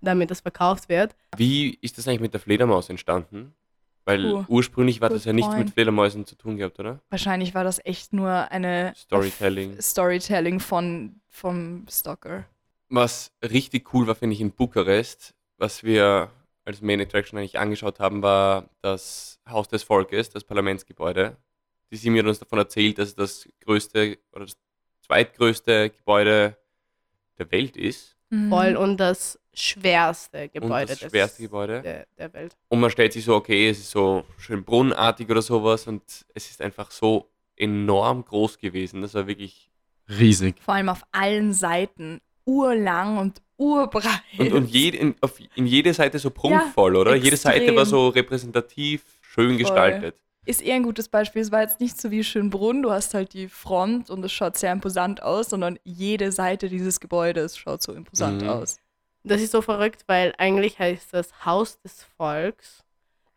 damit 0.00 0.30
das 0.30 0.40
verkauft 0.40 0.88
wird. 0.88 1.14
Wie 1.36 1.78
ist 1.80 1.98
das 1.98 2.08
eigentlich 2.08 2.20
mit 2.20 2.32
der 2.32 2.40
Fledermaus 2.40 2.88
entstanden? 2.88 3.54
Weil 4.04 4.22
Puh, 4.22 4.44
ursprünglich 4.48 5.00
war 5.00 5.10
das 5.10 5.24
ja 5.24 5.32
nichts 5.32 5.50
point. 5.50 5.66
mit 5.66 5.74
Fledermäusen 5.74 6.24
zu 6.24 6.34
tun 6.34 6.56
gehabt, 6.56 6.80
oder? 6.80 7.00
Wahrscheinlich 7.10 7.54
war 7.54 7.64
das 7.64 7.80
echt 7.84 8.12
nur 8.12 8.30
eine 8.50 8.92
Storytelling. 8.96 9.80
Storytelling 9.80 10.58
von 10.58 11.20
vom 11.28 11.86
Stoker. 11.88 12.44
Was 12.88 13.30
richtig 13.42 13.94
cool 13.94 14.06
war, 14.06 14.14
finde 14.14 14.34
ich, 14.34 14.40
in 14.40 14.50
Bukarest, 14.50 15.34
was 15.58 15.84
wir 15.84 16.30
als 16.64 16.82
Main 16.82 17.00
Attraction 17.00 17.38
eigentlich 17.38 17.58
angeschaut 17.58 18.00
haben, 18.00 18.22
war 18.22 18.68
das 18.80 19.38
Haus 19.48 19.68
des 19.68 19.82
Volkes, 19.82 20.30
das 20.30 20.44
Parlamentsgebäude. 20.44 21.36
Die 21.92 21.96
Simi 21.96 22.18
hat 22.18 22.26
uns 22.26 22.38
davon 22.38 22.58
erzählt, 22.58 22.98
dass 22.98 23.10
es 23.10 23.14
das 23.14 23.48
größte 23.60 24.18
oder 24.32 24.44
das 24.46 24.56
zweitgrößte 25.10 25.90
Gebäude 25.90 26.56
der 27.38 27.50
Welt 27.50 27.76
ist. 27.76 28.16
Voll 28.48 28.76
und 28.76 28.98
das 28.98 29.40
schwerste 29.52 30.48
Gebäude 30.48 30.86
das 30.86 31.00
des- 31.00 31.10
schwerste 31.10 31.42
Gebäude. 31.42 31.82
Der, 31.82 32.06
der 32.16 32.32
Welt. 32.32 32.56
Und 32.68 32.78
man 32.78 32.90
stellt 32.90 33.12
sich 33.12 33.24
so, 33.24 33.34
okay, 33.34 33.68
es 33.68 33.78
ist 33.80 33.90
so 33.90 34.24
schön 34.38 34.62
brunnenartig 34.62 35.28
oder 35.28 35.42
sowas 35.42 35.88
und 35.88 36.02
es 36.32 36.48
ist 36.50 36.62
einfach 36.62 36.92
so 36.92 37.28
enorm 37.56 38.24
groß 38.24 38.58
gewesen. 38.58 39.02
Das 39.02 39.14
war 39.14 39.26
wirklich. 39.26 39.68
Riesig. 40.08 40.56
Vor 40.60 40.74
allem 40.74 40.88
auf 40.88 41.02
allen 41.12 41.52
Seiten 41.52 42.20
urlang 42.44 43.18
und 43.18 43.42
urbreit. 43.56 44.20
Und, 44.38 44.52
und 44.52 44.70
jed, 44.70 44.94
in, 44.94 45.14
auf, 45.20 45.38
in 45.54 45.66
jede 45.66 45.92
Seite 45.94 46.18
so 46.18 46.30
prunkvoll, 46.30 46.96
oder? 46.96 47.14
Jede 47.16 47.36
Seite 47.36 47.58
extrem. 47.58 47.76
war 47.76 47.86
so 47.86 48.08
repräsentativ 48.08 49.02
schön 49.20 49.56
gestaltet. 49.56 50.16
Ist 50.46 50.62
eher 50.62 50.74
ein 50.76 50.82
gutes 50.82 51.08
Beispiel. 51.08 51.42
Es 51.42 51.52
war 51.52 51.60
jetzt 51.62 51.80
nicht 51.80 52.00
so 52.00 52.10
wie 52.10 52.24
Schönbrunn, 52.24 52.82
du 52.82 52.90
hast 52.90 53.14
halt 53.14 53.34
die 53.34 53.48
Front 53.48 54.10
und 54.10 54.24
es 54.24 54.32
schaut 54.32 54.56
sehr 54.56 54.72
imposant 54.72 55.22
aus, 55.22 55.50
sondern 55.50 55.78
jede 55.84 56.32
Seite 56.32 56.68
dieses 56.68 56.98
Gebäudes 57.00 57.56
schaut 57.56 57.82
so 57.82 57.92
imposant 57.92 58.42
Mhm. 58.42 58.48
aus. 58.48 58.78
Das 59.22 59.40
ist 59.42 59.52
so 59.52 59.60
verrückt, 59.60 60.04
weil 60.06 60.32
eigentlich 60.38 60.78
heißt 60.78 61.12
das 61.12 61.44
Haus 61.44 61.78
des 61.82 62.04
Volks 62.16 62.82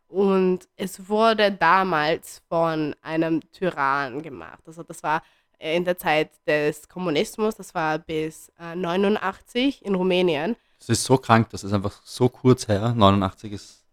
und 0.08 0.66
es 0.76 1.08
wurde 1.08 1.52
damals 1.52 2.40
von 2.48 2.94
einem 3.02 3.40
Tyrann 3.52 4.22
gemacht. 4.22 4.62
Also 4.66 4.82
das 4.82 5.02
war 5.02 5.22
äh, 5.58 5.76
in 5.76 5.84
der 5.84 5.98
Zeit 5.98 6.30
des 6.46 6.88
Kommunismus, 6.88 7.56
das 7.56 7.74
war 7.74 7.98
bis 7.98 8.50
äh, 8.58 8.74
89 8.74 9.84
in 9.84 9.94
Rumänien. 9.94 10.56
Das 10.78 10.88
ist 10.88 11.04
so 11.04 11.18
krank, 11.18 11.50
das 11.50 11.64
ist 11.64 11.72
einfach 11.74 12.00
so 12.04 12.28
kurz 12.30 12.66
her. 12.68 12.94
89 12.96 13.52
ist 13.52 13.84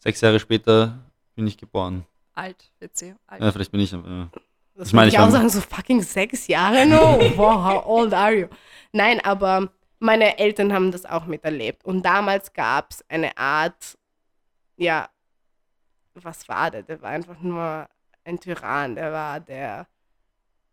sechs 0.00 0.20
Jahre 0.20 0.40
später 0.40 0.98
bin 1.36 1.46
ich 1.46 1.56
geboren. 1.56 2.04
Alt, 2.34 2.70
witzig. 2.78 3.14
Alt. 3.26 3.42
Ja, 3.42 3.52
vielleicht 3.52 3.72
bin 3.72 3.80
ich. 3.80 3.92
Äh, 3.92 3.98
Das 4.74 4.88
Ich 4.88 4.94
meine, 4.94 5.08
ich 5.08 5.18
auch 5.18 5.30
sagen, 5.30 5.48
so 5.48 5.60
fucking 5.60 6.02
sechs 6.02 6.46
Jahre 6.46 6.86
no. 6.86 7.18
Wow, 7.36 7.64
how 7.64 7.86
old 7.86 8.14
are 8.14 8.32
you? 8.34 8.46
Nein, 8.92 9.20
aber 9.20 9.70
meine 9.98 10.38
Eltern 10.38 10.72
haben 10.72 10.90
das 10.90 11.04
auch 11.04 11.26
miterlebt. 11.26 11.84
Und 11.84 12.02
damals 12.02 12.52
gab 12.52 12.90
es 12.90 13.04
eine 13.08 13.36
Art, 13.36 13.98
ja, 14.76 15.08
was 16.14 16.48
war 16.48 16.70
der? 16.70 16.82
Der 16.82 17.00
war 17.02 17.10
einfach 17.10 17.38
nur 17.40 17.88
ein 18.24 18.40
Tyrann. 18.40 18.94
Der 18.94 19.12
war 19.12 19.40
der 19.40 19.86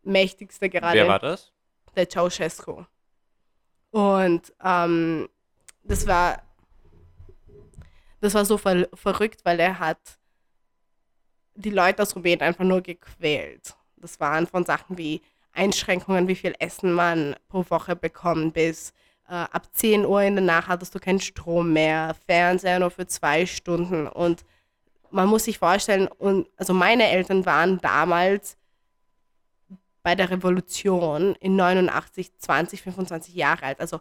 mächtigste 0.04 0.70
gerade. 0.70 0.98
Wer 0.98 1.08
war 1.08 1.20
das? 1.20 1.52
Der 1.96 2.08
Ceausescu. 2.10 2.86
Und 3.92 4.54
ähm, 4.64 5.30
das 5.84 6.06
war 6.08 6.42
das 8.22 8.34
war 8.34 8.46
so 8.46 8.58
ver 8.58 8.88
verrückt, 8.94 9.46
weil 9.46 9.60
er 9.60 9.80
hat 9.80 10.19
die 11.60 11.70
Leute 11.70 12.02
aus 12.02 12.16
Rumänien 12.16 12.42
einfach 12.42 12.64
nur 12.64 12.82
gequält. 12.82 13.76
Das 13.98 14.20
waren 14.20 14.48
von 14.48 14.64
Sachen 14.64 14.98
wie 14.98 15.22
Einschränkungen, 15.52 16.28
wie 16.28 16.36
viel 16.36 16.56
Essen 16.60 16.94
man 16.94 17.36
pro 17.50 17.66
Woche 17.70 17.96
bekommt, 17.96 18.54
bis 18.54 18.94
äh, 19.28 19.34
ab 19.34 19.68
10 19.74 20.06
Uhr 20.06 20.22
in 20.22 20.36
der 20.36 20.46
Nacht 20.46 20.70
hattest 20.70 20.96
du 20.96 21.00
keinen 21.00 21.20
Strom 21.20 21.74
mehr, 21.74 22.16
Fernseher 22.26 22.80
nur 22.80 22.92
für 22.92 23.08
zwei 23.08 23.46
Stunden. 23.46 24.08
Und 24.08 24.46
man 25.12 25.28
muss 25.28 25.46
sich 25.46 25.60
vorstellen, 25.60 26.08
und, 26.08 26.48
also 26.56 26.74
meine 26.74 27.10
Eltern 27.10 27.46
waren 27.46 27.80
damals 27.80 28.58
bei 30.02 30.16
der 30.16 30.30
Revolution 30.30 31.36
in 31.42 31.56
89, 31.58 32.38
20, 32.38 32.82
25 32.82 33.36
Jahre 33.36 33.64
alt, 33.64 33.82
also 33.82 34.00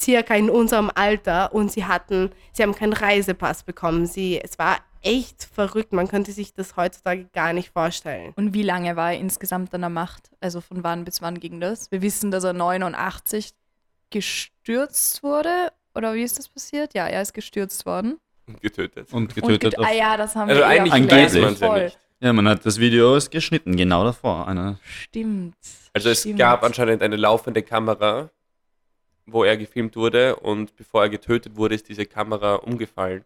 circa 0.00 0.34
in 0.34 0.50
unserem 0.50 0.90
Alter 0.94 1.52
und 1.52 1.72
sie 1.72 1.84
hatten, 1.84 2.30
sie 2.52 2.62
haben 2.62 2.74
keinen 2.74 2.92
Reisepass 2.92 3.64
bekommen. 3.64 4.06
Sie, 4.06 4.40
es 4.40 4.58
war 4.58 4.78
echt 5.02 5.44
verrückt, 5.52 5.92
man 5.92 6.08
könnte 6.08 6.32
sich 6.32 6.54
das 6.54 6.76
heutzutage 6.76 7.26
gar 7.32 7.52
nicht 7.52 7.70
vorstellen. 7.70 8.32
Und 8.36 8.54
wie 8.54 8.62
lange 8.62 8.96
war 8.96 9.12
er 9.12 9.18
insgesamt 9.18 9.74
an 9.74 9.80
der 9.82 9.90
Macht? 9.90 10.30
Also 10.40 10.60
von 10.60 10.82
wann 10.84 11.04
bis 11.04 11.20
wann 11.22 11.40
ging 11.40 11.60
das? 11.60 11.90
Wir 11.90 12.02
wissen, 12.02 12.30
dass 12.30 12.44
er 12.44 12.52
89 12.52 13.52
gestürzt 14.10 15.22
wurde. 15.22 15.72
Oder 15.94 16.14
wie 16.14 16.22
ist 16.22 16.38
das 16.38 16.48
passiert? 16.48 16.94
Ja, 16.94 17.06
er 17.06 17.22
ist 17.22 17.34
gestürzt 17.34 17.84
worden. 17.86 18.18
Und 18.46 18.60
getötet. 18.60 19.12
und 19.12 19.22
Und 19.24 19.34
getötet. 19.34 19.60
get- 19.72 19.78
auf, 19.78 19.86
ah 19.86 19.92
ja, 19.92 20.16
das 20.16 20.34
haben 20.34 20.48
Also 20.48 20.60
wir 20.60 20.66
eigentlich 20.66 20.92
Angeblich. 20.92 21.42
man 21.42 21.52
es 21.54 21.60
ja 21.60 21.78
nicht. 21.78 21.98
ja, 22.20 22.32
man 22.32 22.48
hat 22.48 22.64
das 22.66 22.78
Video 22.78 23.14
ist 23.16 23.30
geschnitten, 23.30 23.76
genau 23.76 24.04
davor. 24.04 24.48
Eine, 24.48 24.78
Stimmt. 24.84 25.54
Also 25.92 26.08
es 26.10 26.20
stimmt. 26.20 26.38
gab 26.38 26.62
anscheinend 26.62 27.02
eine 27.02 27.16
laufende 27.16 27.62
Kamera, 27.62 28.30
wo 29.26 29.44
er 29.44 29.56
gefilmt 29.56 29.94
wurde 29.96 30.36
und 30.36 30.74
bevor 30.76 31.02
er 31.02 31.08
getötet 31.10 31.56
wurde, 31.56 31.74
ist 31.74 31.88
diese 31.88 32.06
Kamera 32.06 32.54
umgefallen. 32.56 33.24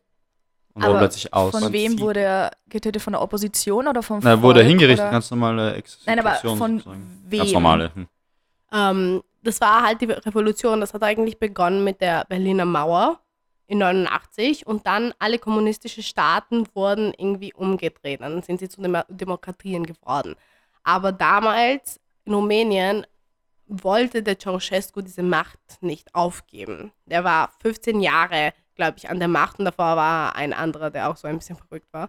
Und 0.76 0.84
Aber 0.84 0.98
plötzlich 0.98 1.32
aus. 1.32 1.58
Von 1.58 1.72
wem 1.72 1.98
wurde 1.98 2.20
er 2.20 2.50
getötet? 2.68 3.00
Von 3.00 3.14
der 3.14 3.22
Opposition 3.22 3.88
oder 3.88 4.02
vom 4.02 4.20
Na, 4.22 4.30
er 4.30 4.36
Volk? 4.36 4.42
wurde 4.42 4.62
hingerichtet, 4.62 5.04
oder? 5.04 5.10
ganz 5.10 5.30
normale 5.30 5.74
Exekution. 5.74 6.16
Nein, 6.16 6.26
aber 6.26 6.56
von 6.56 6.78
sozusagen. 6.78 7.22
wem? 7.26 7.38
Ganz 7.38 7.52
normale. 7.52 7.94
Hm. 7.94 8.08
Ähm, 8.72 9.22
das 9.42 9.60
war 9.60 9.82
halt 9.82 10.00
die 10.02 10.06
Revolution, 10.06 10.80
das 10.80 10.92
hat 10.92 11.02
eigentlich 11.02 11.38
begonnen 11.38 11.82
mit 11.82 12.00
der 12.00 12.24
Berliner 12.28 12.66
Mauer 12.66 13.20
in 13.68 13.78
89 13.78 14.66
und 14.66 14.86
dann 14.86 15.14
alle 15.18 15.38
kommunistischen 15.38 16.02
Staaten 16.02 16.66
wurden 16.74 17.14
irgendwie 17.16 17.52
umgedreht. 17.54 18.20
Dann 18.20 18.42
sind 18.42 18.60
sie 18.60 18.68
zu 18.68 18.82
Demo 18.82 19.00
Demokratien 19.08 19.86
geworden. 19.86 20.34
Aber 20.84 21.10
damals 21.10 21.98
in 22.24 22.34
Rumänien 22.34 23.06
wollte 23.66 24.22
der 24.22 24.38
Ceausescu 24.38 25.00
diese 25.00 25.22
Macht 25.22 25.58
nicht 25.80 26.14
aufgeben. 26.14 26.92
Der 27.06 27.24
war 27.24 27.50
15 27.60 28.00
Jahre, 28.00 28.52
glaube 28.76 28.98
ich, 28.98 29.08
an 29.10 29.18
der 29.18 29.28
Macht 29.28 29.58
und 29.58 29.64
davor 29.64 29.96
war 29.96 30.36
ein 30.36 30.52
anderer, 30.52 30.90
der 30.90 31.10
auch 31.10 31.16
so 31.16 31.26
ein 31.26 31.38
bisschen 31.38 31.56
verrückt 31.56 31.92
war. 31.92 32.08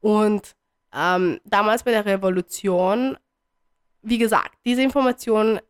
Und 0.00 0.54
ähm, 0.94 1.40
damals 1.44 1.82
bei 1.82 1.90
der 1.90 2.06
Revolution, 2.06 3.16
wie 4.02 4.18
gesagt, 4.18 4.58
diese 4.64 4.82
Information, 4.82 5.60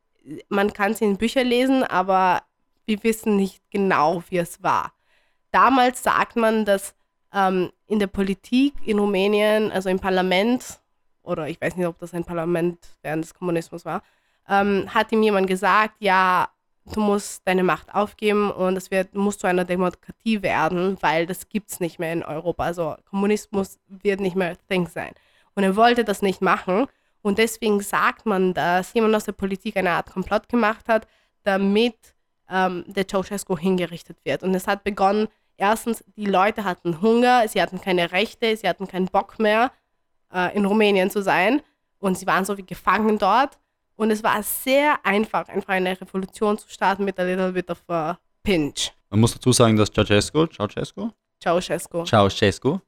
man 0.49 0.73
kann 0.73 0.95
sie 0.95 1.05
in 1.05 1.17
Büchern 1.17 1.47
lesen, 1.47 1.85
aber 1.85 2.43
wir 2.87 3.03
wissen 3.05 3.37
nicht 3.37 3.63
genau, 3.71 4.23
wie 4.29 4.39
es 4.39 4.63
war. 4.63 4.93
Damals 5.51 6.03
sagt 6.03 6.37
man, 6.37 6.65
dass 6.65 6.95
ähm, 7.33 7.71
in 7.87 7.99
der 7.99 8.07
Politik 8.07 8.75
in 8.85 8.99
Rumänien, 8.99 9.71
also 9.71 9.89
im 9.89 10.01
Parlament, 10.01 10.81
oder 11.23 11.49
ich 11.49 11.61
weiß 11.61 11.77
nicht, 11.77 11.87
ob 11.87 11.99
das 11.99 12.15
ein 12.15 12.25
Parlament 12.25 12.79
während 13.03 13.25
des 13.25 13.35
Kommunismus 13.35 13.85
war, 13.85 14.03
ähm, 14.49 14.93
hat 14.93 15.13
ihm 15.13 15.23
jemand 15.23 15.47
gesagt, 15.47 15.97
ja, 16.01 16.49
du 16.87 17.01
musst 17.01 17.47
deine 17.47 17.63
Macht 17.63 17.95
aufgeben 17.95 18.51
und 18.51 18.77
es 18.77 18.91
wird, 18.91 19.15
muss 19.15 19.39
zu 19.39 19.47
einer 19.47 19.65
Demokratie 19.65 20.43
werden, 20.43 20.97
weil 21.01 21.27
das 21.27 21.49
gibt 21.49 21.71
es 21.71 21.81
nicht 21.81 21.99
mehr 21.99 22.13
in 22.13 22.23
Europa. 22.23 22.65
Also 22.65 22.97
Kommunismus 23.09 23.79
wird 23.89 24.21
nicht 24.21 24.37
mehr 24.37 24.57
Thing 24.69 24.89
sein. 24.89 25.13
Und 25.55 25.63
er 25.63 25.77
wollte 25.77 26.05
das 26.05 26.23
nicht 26.23 26.41
machen. 26.41 26.87
Und 27.23 27.39
deswegen 27.39 27.81
sagt 27.81 28.27
man, 28.27 28.53
dass 28.55 28.95
jemand 28.95 29.15
aus 29.15 29.25
der 29.25 29.33
Politik 29.33 29.77
eine 29.77 29.91
Art 29.93 30.11
Komplott 30.11 30.49
gemacht 30.49 30.89
hat, 30.89 31.07
damit 31.45 31.97
ähm, 32.51 32.85
der 32.87 33.07
Ceausescu 33.07 33.57
hingerichtet 33.57 34.19
wird. 34.25 34.43
Und 34.43 34.55
es 34.55 34.67
hat 34.67 34.83
begonnen, 34.83 35.29
erstens, 35.57 36.05
die 36.17 36.27
Leute 36.27 36.65
hatten 36.65 37.01
Hunger, 37.01 37.47
sie 37.47 37.63
hatten 37.63 37.81
keine 37.81 38.11
Rechte, 38.13 38.57
sie 38.57 38.69
hatten 38.69 38.89
keinen 38.89 39.07
Bock 39.07 39.39
mehr, 39.39 39.71
äh, 40.33 40.55
in 40.57 40.65
Rumänien 40.65 41.11
zu 41.11 41.23
sein. 41.23 41.63
Und 41.99 42.19
sie 42.19 42.27
waren 42.27 42.45
so 42.45 42.59
wie 42.59 42.67
gefangen 42.67 43.19
dort. 43.19 43.59
Und 44.03 44.11
es 44.11 44.25
war 44.25 44.43
sehr 44.43 44.99
einfach, 45.05 45.47
einfach 45.47 45.69
eine 45.69 46.01
Revolution 46.01 46.59
zu 46.59 46.69
starten 46.69 47.05
mit 47.05 47.21
a 47.21 47.23
little 47.23 47.53
bit 47.53 47.71
of 47.71 47.89
a 47.89 48.19
pinch. 48.43 48.91
Man 49.11 49.21
muss 49.21 49.33
dazu 49.33 49.53
sagen, 49.53 49.77
dass 49.77 49.93
Ceausescu, 49.93 50.49
Ceausescu, 50.49 51.11
Ceausescu. 51.41 52.05
Ceausescu 52.05 52.81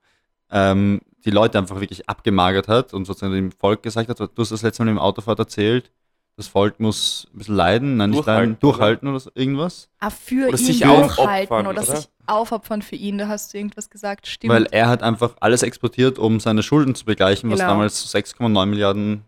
ähm, 0.51 1.01
die 1.25 1.31
Leute 1.31 1.59
einfach 1.59 1.79
wirklich 1.79 2.09
abgemagert 2.09 2.67
hat 2.67 2.93
und 2.95 3.05
sozusagen 3.05 3.33
dem 3.33 3.53
Volk 3.53 3.85
gesagt 3.85 4.09
hat, 4.09 4.19
du 4.19 4.29
hast 4.37 4.51
das 4.51 4.63
letzte 4.63 4.85
Mal 4.85 4.91
im 4.91 4.99
Autofahrt 4.99 5.39
erzählt, 5.39 5.93
das 6.37 6.49
Volk 6.49 6.81
muss 6.81 7.29
ein 7.33 7.39
bisschen 7.39 7.55
leiden, 7.55 7.97
nein, 7.97 8.11
nicht 8.11 8.19
Durchhalten, 8.19 8.51
leiden, 8.51 8.59
durchhalten 8.59 9.09
oder 9.09 9.21
so, 9.21 9.31
irgendwas. 9.37 9.89
Ah, 10.01 10.11
für 10.11 10.49
Oder 10.49 10.59
ihn 10.59 10.65
sich 10.65 10.81
durchhalten 10.81 11.57
oder, 11.59 11.71
oder? 11.71 11.83
sich 11.83 12.09
aufopfern 12.27 12.83
für 12.83 12.97
ihn, 12.97 13.19
da 13.19 13.29
hast 13.29 13.55
du 13.55 13.59
irgendwas 13.59 13.89
gesagt. 13.89 14.27
Stimmt. 14.27 14.53
Weil 14.53 14.67
er 14.73 14.89
hat 14.89 15.05
einfach 15.05 15.37
alles 15.39 15.63
exportiert, 15.63 16.19
um 16.19 16.41
seine 16.41 16.65
Schulden 16.65 16.97
zu 16.97 17.05
begleichen, 17.05 17.51
was 17.53 17.61
Genau. 17.61 17.71
damals 17.71 18.13
6,9 18.13 18.67
Milliarden 18.67 19.23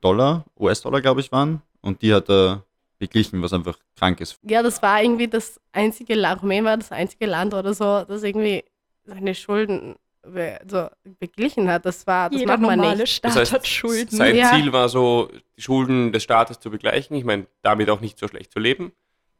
Dollar, 0.00 0.44
US-Dollar, 0.58 1.00
glaube 1.00 1.20
ich, 1.20 1.32
waren. 1.32 1.62
Und 1.80 2.02
die 2.02 2.12
hat 2.12 2.28
er 2.28 2.62
beglichen, 2.98 3.42
was 3.42 3.52
einfach 3.52 3.78
krank 3.96 4.20
ist. 4.20 4.38
Ja, 4.42 4.62
das 4.62 4.82
war 4.82 5.02
irgendwie 5.02 5.28
das 5.28 5.60
einzige 5.72 6.14
Land, 6.14 6.42
Rumänien 6.42 6.64
war 6.64 6.76
das 6.76 6.92
einzige 6.92 7.26
Land 7.26 7.54
oder 7.54 7.74
so, 7.74 8.04
das 8.04 8.22
irgendwie 8.22 8.64
seine 9.04 9.34
Schulden 9.34 9.96
be 10.22 10.58
so 10.66 10.88
beglichen 11.20 11.70
hat. 11.70 11.86
Das 11.86 12.06
war, 12.06 12.30
das 12.30 12.40
Jeder 12.40 12.52
macht 12.52 12.62
man 12.62 12.78
normale 12.78 13.00
nicht. 13.00 13.12
Staat 13.16 13.30
Das 13.30 13.36
heißt, 13.36 13.52
hat 13.52 13.66
Schulden. 13.66 14.16
sein 14.16 14.34
Ja. 14.34 14.50
Ziel 14.50 14.72
war 14.72 14.88
so, 14.88 15.30
die 15.56 15.62
Schulden 15.62 16.12
des 16.12 16.22
Staates 16.22 16.58
zu 16.58 16.70
begleichen. 16.70 17.16
Ich 17.16 17.24
meine, 17.24 17.46
damit 17.62 17.90
auch 17.90 18.00
nicht 18.00 18.18
so 18.18 18.26
schlecht 18.28 18.52
zu 18.52 18.58
leben. 18.58 18.92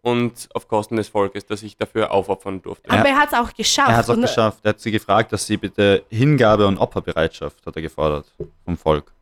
Und 0.03 0.49
auf 0.55 0.69
Kosten 0.69 0.95
des 0.97 1.09
Volkes, 1.09 1.47
das 1.47 1.61
sich 1.61 1.77
dafür 1.77 2.13
aufopfern 2.13 2.63
durfte. 2.63 2.89
Aber 2.89 3.09
er 3.09 3.17
hat 3.17 3.33
es 3.33 3.35
auch 3.39 3.53
geschafft. 3.53 3.89
Er 3.89 3.97
hat 3.97 4.05
es 4.05 4.11
auch 4.11 4.21
geschafft. 4.21 4.61
Er 4.63 4.69
hat 4.69 4.81
sie 4.81 4.93
gefragt, 4.93 5.33
dass 5.33 5.45
sie 5.47 5.57
bitte 5.57 6.05
Hingabe 6.11 6.65
und 6.69 6.79
Opferbereitschaft 6.79 7.67
hat 7.67 7.75
er 7.75 7.83
gefordert 7.83 8.33
vom 8.65 8.77
Volk. 8.77 9.13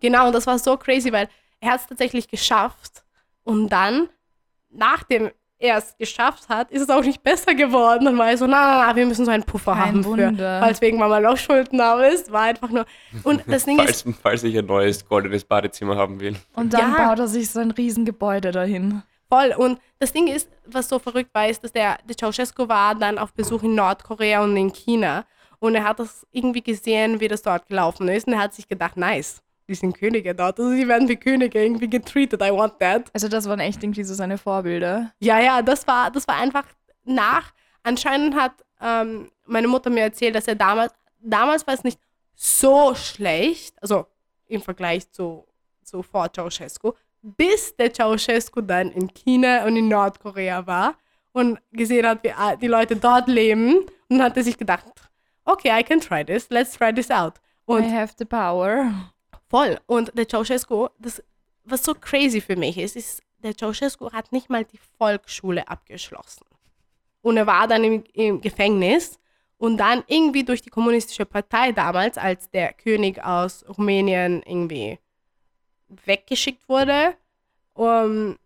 Genau, 0.00 0.26
und 0.26 0.34
das 0.34 0.46
war 0.46 0.58
so 0.58 0.76
crazy, 0.76 1.12
weil 1.12 1.28
er 1.60 1.72
hat 1.72 1.80
es 1.80 1.86
tatsächlich 1.86 2.28
geschafft. 2.28 3.04
Und 3.44 3.68
dann, 3.70 4.08
nachdem 4.70 5.30
er 5.58 5.78
es 5.78 5.96
geschafft 5.96 6.48
hat, 6.48 6.70
ist 6.70 6.82
es 6.82 6.90
auch 6.90 7.02
nicht 7.02 7.22
besser 7.22 7.54
geworden. 7.54 8.04
Dann 8.04 8.18
war 8.18 8.28
er 8.30 8.36
so, 8.36 8.46
na, 8.46 8.78
na, 8.80 8.86
na, 8.88 8.96
wir 8.96 9.06
müssen 9.06 9.24
so 9.24 9.30
einen 9.30 9.44
Puffer 9.44 9.72
Kein 9.72 9.80
haben 9.82 10.02
für, 10.04 10.10
Wunder. 10.10 10.60
falls 10.60 10.80
wegen 10.80 10.98
Mama 10.98 11.20
noch 11.20 11.36
Schulden 11.38 11.80
haben 11.80 12.02
ist. 12.02 12.30
War 12.32 12.42
einfach 12.42 12.68
nur. 12.70 12.84
Und 13.22 13.42
das 13.46 13.64
Ding 13.64 13.78
ist, 13.78 14.02
Falls, 14.02 14.16
falls 14.22 14.42
ich 14.42 14.58
ein 14.58 14.66
neues 14.66 15.06
goldenes 15.06 15.44
Badezimmer 15.44 15.96
haben 15.96 16.20
will. 16.20 16.36
Und 16.54 16.74
dann 16.74 16.92
Ja. 16.92 17.08
baut 17.08 17.18
er 17.20 17.28
sich 17.28 17.50
so 17.50 17.60
ein 17.60 17.70
Riesengebäude 17.70 18.50
dahin. 18.50 19.02
Voll. 19.30 19.54
Und 19.56 19.80
das 20.00 20.12
Ding 20.12 20.26
ist, 20.26 20.50
was 20.66 20.88
so 20.88 20.98
verrückt 20.98 21.30
war, 21.32 21.48
ist, 21.48 21.64
dass 21.64 21.72
der, 21.72 21.98
der 22.06 22.16
Ceausescu 22.16 22.68
war 22.68 22.94
dann 22.94 23.16
auf 23.18 23.32
Besuch 23.32 23.62
in 23.62 23.74
Nordkorea 23.74 24.42
und 24.42 24.56
in 24.56 24.70
China. 24.72 25.24
Und 25.60 25.76
er 25.76 25.84
hat 25.84 25.98
das 25.98 26.26
irgendwie 26.30 26.62
gesehen, 26.62 27.20
wie 27.20 27.28
das 27.28 27.40
dort 27.40 27.66
gelaufen 27.68 28.06
ist. 28.08 28.26
Und 28.26 28.34
er 28.34 28.40
hat 28.40 28.52
sich 28.54 28.68
gedacht, 28.68 28.96
nice, 28.98 29.40
die 29.68 29.74
sind 29.74 29.96
Könige 29.98 30.34
dort. 30.34 30.58
Also 30.58 30.70
sie 30.72 30.86
werden 30.88 31.08
wie 31.08 31.16
Könige 31.16 31.62
irgendwie 31.62 31.88
getreatet. 31.88 32.42
I 32.42 32.50
want 32.50 32.78
that. 32.80 33.10
Also 33.14 33.28
das 33.28 33.48
waren 33.48 33.60
echt 33.60 33.82
irgendwie 33.82 34.04
so 34.04 34.14
seine 34.14 34.36
Vorbilder. 34.38 35.12
Ja, 35.20 35.40
ja, 35.40 35.62
das 35.62 35.86
war, 35.86 36.10
das 36.10 36.26
war 36.28 36.36
einfach 36.36 36.64
nach. 37.04 37.52
Anscheinend 37.82 38.34
hat 38.34 38.52
ähm, 38.80 39.30
meine 39.46 39.68
Mutter 39.68 39.90
mir 39.90 40.02
erzählt, 40.02 40.34
dass 40.34 40.46
er 40.48 40.54
damals, 40.54 40.92
damals 41.20 41.66
war 41.66 41.74
es 41.74 41.84
nicht 41.84 41.98
so 42.34 42.94
schlecht, 42.94 43.74
also 43.82 44.06
im 44.46 44.60
Vergleich 44.60 45.10
zu, 45.10 45.46
zu 45.82 46.02
vor 46.02 46.30
Ceausescu, 46.32 46.92
bis 47.22 47.74
der 47.76 47.92
Ceausescu 47.92 48.60
dann 48.60 48.90
in 48.90 49.08
China 49.14 49.64
und 49.64 49.76
in 49.76 49.88
Nordkorea 49.88 50.66
war 50.66 50.94
und 51.32 51.58
gesehen 51.72 52.06
hat, 52.06 52.22
wie 52.22 52.32
a- 52.32 52.56
die 52.56 52.66
Leute 52.68 52.96
dort 52.96 53.28
leben 53.28 53.86
und 54.08 54.22
hat 54.22 54.36
er 54.36 54.42
sich 54.42 54.58
gedacht, 54.58 54.84
okay, 55.44 55.70
I 55.78 55.82
can 55.82 56.00
try 56.00 56.24
this, 56.24 56.48
let's 56.50 56.76
try 56.76 56.92
this 56.92 57.10
out. 57.10 57.34
Und 57.66 57.84
I 57.84 57.90
have 57.96 58.12
the 58.18 58.24
power. 58.26 58.92
Voll. 59.54 59.78
Und 59.86 60.10
der 60.18 60.26
Ceausescu, 60.28 60.88
das, 60.98 61.22
was 61.62 61.84
so 61.84 61.94
crazy 61.94 62.40
für 62.40 62.56
mich 62.56 62.76
ist, 62.76 62.96
ist, 62.96 63.22
der 63.44 63.56
Ceausescu 63.56 64.10
hat 64.10 64.32
nicht 64.32 64.50
mal 64.50 64.64
die 64.64 64.80
Volksschule 64.98 65.68
abgeschlossen. 65.68 66.44
Und 67.22 67.36
er 67.36 67.46
war 67.46 67.68
dann 67.68 67.84
im, 67.84 68.02
im 68.14 68.40
Gefängnis 68.40 69.20
und 69.56 69.76
dann 69.76 70.02
irgendwie 70.08 70.42
durch 70.42 70.60
die 70.60 70.70
kommunistische 70.70 71.24
Partei 71.24 71.70
damals, 71.70 72.18
als 72.18 72.50
der 72.50 72.72
König 72.72 73.22
aus 73.22 73.64
Rumänien 73.68 74.42
irgendwie 74.44 74.98
weggeschickt 76.04 76.68
wurde, 76.68 77.14
um, 77.74 78.36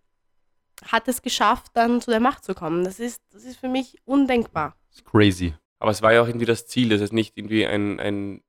hat 0.84 1.08
es 1.08 1.22
geschafft, 1.22 1.70
dann 1.72 2.02
zu 2.02 2.10
der 2.10 2.20
Macht 2.20 2.44
zu 2.44 2.54
kommen. 2.54 2.84
Das 2.84 3.00
ist, 3.00 3.22
das 3.32 3.44
ist 3.44 3.58
für 3.58 3.70
mich 3.70 3.96
undenkbar. 4.04 4.76
Das 4.90 4.98
ist 4.98 5.06
crazy. 5.06 5.54
Aber 5.78 5.90
es 5.90 6.02
war 6.02 6.12
ja 6.12 6.20
auch 6.20 6.26
irgendwie 6.26 6.44
das 6.44 6.66
Ziel, 6.66 6.90
dass 6.90 7.00
es 7.00 7.12
nicht 7.12 7.38
irgendwie 7.38 7.66
ein, 7.66 7.98
ein 7.98 8.42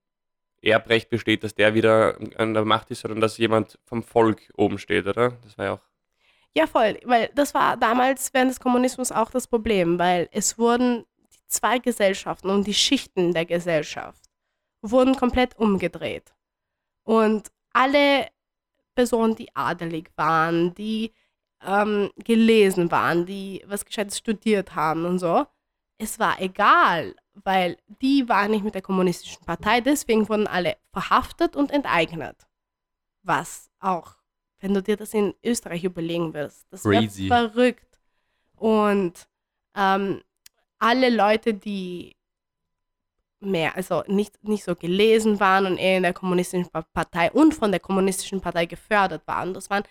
Erbrecht 0.61 1.09
besteht, 1.09 1.43
dass 1.43 1.55
der 1.55 1.73
wieder 1.73 2.17
an 2.37 2.53
der 2.53 2.65
Macht 2.65 2.91
ist, 2.91 3.01
sondern 3.01 3.21
dass 3.21 3.37
jemand 3.37 3.79
vom 3.85 4.03
Volk 4.03 4.51
oben 4.55 4.77
steht, 4.77 5.07
oder? 5.07 5.31
Das 5.43 5.57
war 5.57 5.65
ja 5.65 5.73
auch. 5.73 5.81
Ja, 6.55 6.67
voll, 6.67 6.99
weil 7.05 7.29
das 7.35 7.53
war 7.53 7.77
damals 7.77 8.33
während 8.33 8.51
des 8.51 8.59
Kommunismus 8.59 9.11
auch 9.11 9.29
das 9.29 9.47
Problem, 9.47 9.99
weil 9.99 10.27
es 10.31 10.57
wurden 10.57 11.05
die 11.31 11.47
zwei 11.47 11.77
Gesellschaften 11.77 12.49
und 12.49 12.65
die 12.65 12.73
Schichten 12.73 13.33
der 13.33 13.45
Gesellschaft 13.45 14.23
wurden 14.81 15.15
komplett 15.15 15.57
umgedreht. 15.57 16.33
Und 17.03 17.51
alle 17.73 18.27
Personen, 18.95 19.35
die 19.35 19.55
adelig 19.55 20.11
waren, 20.15 20.73
die 20.73 21.13
ähm, 21.65 22.11
gelesen 22.17 22.91
waren, 22.91 23.25
die 23.25 23.63
was 23.67 23.85
Gescheites 23.85 24.17
studiert 24.17 24.75
haben 24.75 25.05
und 25.05 25.19
so, 25.19 25.45
es 25.97 26.17
war 26.19 26.41
egal, 26.41 27.15
weil 27.43 27.77
die 28.01 28.27
waren 28.29 28.51
nicht 28.51 28.63
mit 28.63 28.73
der 28.75 28.81
kommunistischen 28.81 29.45
Partei, 29.45 29.81
deswegen 29.81 30.27
wurden 30.29 30.47
alle 30.47 30.77
verhaftet 30.91 31.55
und 31.55 31.71
enteignet. 31.71 32.47
Was 33.23 33.69
auch, 33.79 34.15
wenn 34.59 34.73
du 34.73 34.81
dir 34.81 34.97
das 34.97 35.13
in 35.13 35.33
Österreich 35.43 35.83
überlegen 35.83 36.33
wirst, 36.33 36.65
das 36.71 36.83
wäre 36.85 37.03
verrückt. 37.27 37.99
Und 38.55 39.27
ähm, 39.75 40.21
alle 40.79 41.09
Leute, 41.09 41.53
die 41.53 42.15
mehr, 43.41 43.75
also 43.75 44.03
nicht, 44.07 44.43
nicht 44.43 44.63
so 44.65 44.75
gelesen 44.75 45.39
waren 45.39 45.65
und 45.65 45.77
eher 45.77 45.97
in 45.97 46.03
der 46.03 46.13
kommunistischen 46.13 46.69
Pa- 46.69 46.81
Partei 46.93 47.31
und 47.31 47.53
von 47.53 47.71
der 47.71 47.79
kommunistischen 47.79 48.41
Partei 48.41 48.65
gefördert 48.65 49.25
waren, 49.27 49.53
das 49.53 49.69
waren 49.69 49.83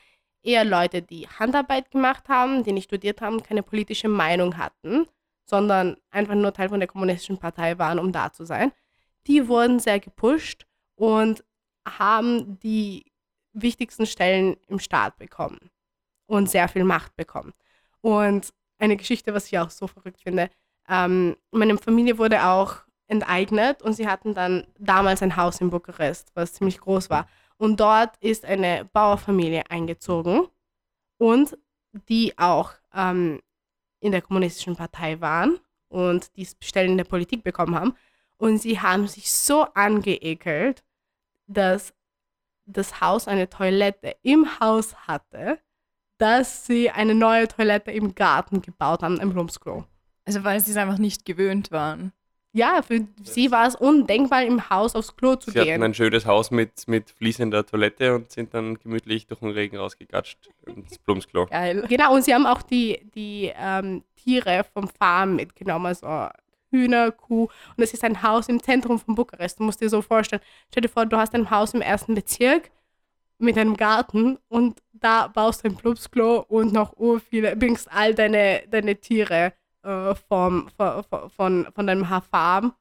eher 0.42 0.64
Leute, 0.64 1.00
die 1.02 1.26
Handarbeit 1.26 1.90
gemacht 1.90 2.28
haben, 2.28 2.62
die 2.62 2.72
nicht 2.72 2.84
studiert 2.84 3.20
haben, 3.20 3.42
keine 3.42 3.62
politische 3.62 4.08
Meinung 4.08 4.58
hatten, 4.58 5.06
sondern 5.48 5.96
einfach 6.10 6.34
nur 6.34 6.52
Teil 6.52 6.68
von 6.68 6.80
der 6.80 6.88
kommunistischen 6.88 7.38
Partei 7.38 7.78
waren, 7.78 7.98
um 7.98 8.12
da 8.12 8.32
zu 8.32 8.44
sein. 8.44 8.72
Die 9.26 9.48
wurden 9.48 9.78
sehr 9.80 10.00
gepusht 10.00 10.66
und 10.94 11.44
haben 11.86 12.58
die 12.60 13.06
wichtigsten 13.52 14.06
Stellen 14.06 14.56
im 14.68 14.78
Staat 14.78 15.16
bekommen 15.18 15.70
und 16.26 16.50
sehr 16.50 16.68
viel 16.68 16.84
Macht 16.84 17.16
bekommen. 17.16 17.54
Und 18.00 18.52
eine 18.78 18.96
Geschichte, 18.96 19.34
was 19.34 19.46
ich 19.46 19.58
auch 19.58 19.70
so 19.70 19.86
verrückt 19.86 20.20
finde, 20.22 20.50
ähm, 20.88 21.36
meine 21.50 21.76
Familie 21.78 22.18
wurde 22.18 22.44
auch 22.44 22.76
enteignet 23.06 23.82
und 23.82 23.94
sie 23.94 24.06
hatten 24.06 24.34
dann 24.34 24.66
damals 24.78 25.22
ein 25.22 25.36
Haus 25.36 25.60
in 25.60 25.70
Bukarest, 25.70 26.30
was 26.34 26.54
ziemlich 26.54 26.78
groß 26.78 27.10
war. 27.10 27.26
Und 27.56 27.80
dort 27.80 28.16
ist 28.20 28.44
eine 28.44 28.88
Bauerfamilie 28.92 29.64
eingezogen 29.70 30.46
und 31.18 31.58
die 32.08 32.38
auch 32.38 32.72
ähm, 32.94 33.40
in 34.00 34.12
der 34.12 34.22
kommunistischen 34.22 34.76
Partei 34.76 35.20
waren 35.20 35.58
und 35.88 36.36
die 36.36 36.46
Stellen 36.62 36.92
in 36.92 36.96
der 36.98 37.04
Politik 37.04 37.42
bekommen 37.42 37.74
haben. 37.74 37.94
Und 38.36 38.58
sie 38.58 38.80
haben 38.80 39.08
sich 39.08 39.32
so 39.32 39.62
angeekelt, 39.74 40.84
dass 41.46 41.92
das 42.66 43.00
Haus 43.00 43.26
eine 43.26 43.48
Toilette 43.48 44.16
im 44.22 44.60
Haus 44.60 44.94
hatte, 45.06 45.58
dass 46.18 46.66
sie 46.66 46.90
eine 46.90 47.14
neue 47.14 47.48
Toilette 47.48 47.90
im 47.90 48.14
Garten 48.14 48.60
gebaut 48.60 49.02
haben, 49.02 49.18
ein 49.18 49.32
Plumpsklo. 49.32 49.84
Also 50.24 50.44
weil 50.44 50.60
sie 50.60 50.72
es 50.72 50.76
einfach 50.76 50.98
nicht 50.98 51.24
gewöhnt 51.24 51.72
waren. 51.72 52.12
Ja, 52.58 52.82
für 52.82 53.06
sie 53.22 53.52
war 53.52 53.68
es 53.68 53.76
undenkbar, 53.76 54.42
im 54.42 54.68
Haus 54.68 54.96
aufs 54.96 55.16
Klo 55.16 55.36
zu 55.36 55.52
Sie 55.52 55.60
hatten 55.60 55.68
gehen. 55.68 55.82
ein 55.84 55.94
schönes 55.94 56.26
Haus 56.26 56.50
mit, 56.50 56.88
mit 56.88 57.10
fließender 57.10 57.64
Toilette 57.64 58.16
und 58.16 58.32
sind 58.32 58.52
dann 58.52 58.78
gemütlich 58.80 59.28
durch 59.28 59.38
den 59.38 59.50
Regen 59.50 59.76
rausgegatscht 59.76 60.50
ins 60.66 60.98
Blumsklo. 60.98 61.46
Geil. 61.46 61.84
Genau, 61.88 62.14
und 62.14 62.24
sie 62.24 62.34
haben 62.34 62.46
auch 62.46 62.62
die, 62.62 63.08
die 63.14 63.52
ähm, 63.56 64.02
Tiere 64.16 64.64
vom 64.74 64.88
Farm 64.88 65.36
mitgenommen, 65.36 65.86
also 65.86 66.28
Hühner, 66.70 67.12
Kuh. 67.12 67.44
Und 67.76 67.84
es 67.84 67.94
ist 67.94 68.02
ein 68.02 68.24
Haus 68.24 68.48
im 68.48 68.60
Zentrum 68.60 68.98
von 68.98 69.14
Bukarest. 69.14 69.60
Du 69.60 69.62
musst 69.62 69.80
dir 69.80 69.88
so 69.88 70.02
vorstellen, 70.02 70.42
stell 70.68 70.80
dir 70.80 70.88
vor, 70.88 71.06
du 71.06 71.16
hast 71.16 71.36
ein 71.36 71.50
Haus 71.50 71.74
im 71.74 71.80
ersten 71.80 72.16
Bezirk 72.16 72.72
mit 73.38 73.56
einem 73.56 73.76
Garten 73.76 74.36
und 74.48 74.80
da 74.92 75.28
baust 75.28 75.62
du 75.62 75.68
ein 75.68 75.76
Plumpsklo 75.76 76.44
und 76.48 76.72
noch 76.72 76.96
urviele, 76.96 77.54
bringst 77.54 77.88
all 77.92 78.14
deine, 78.16 78.64
deine 78.68 78.96
Tiere 78.96 79.52
äh, 79.82 80.14
vom, 80.14 80.68
von, 80.76 81.04
von, 81.34 81.68
von 81.72 81.86
deinem 81.86 82.04
Farm. 82.22 82.74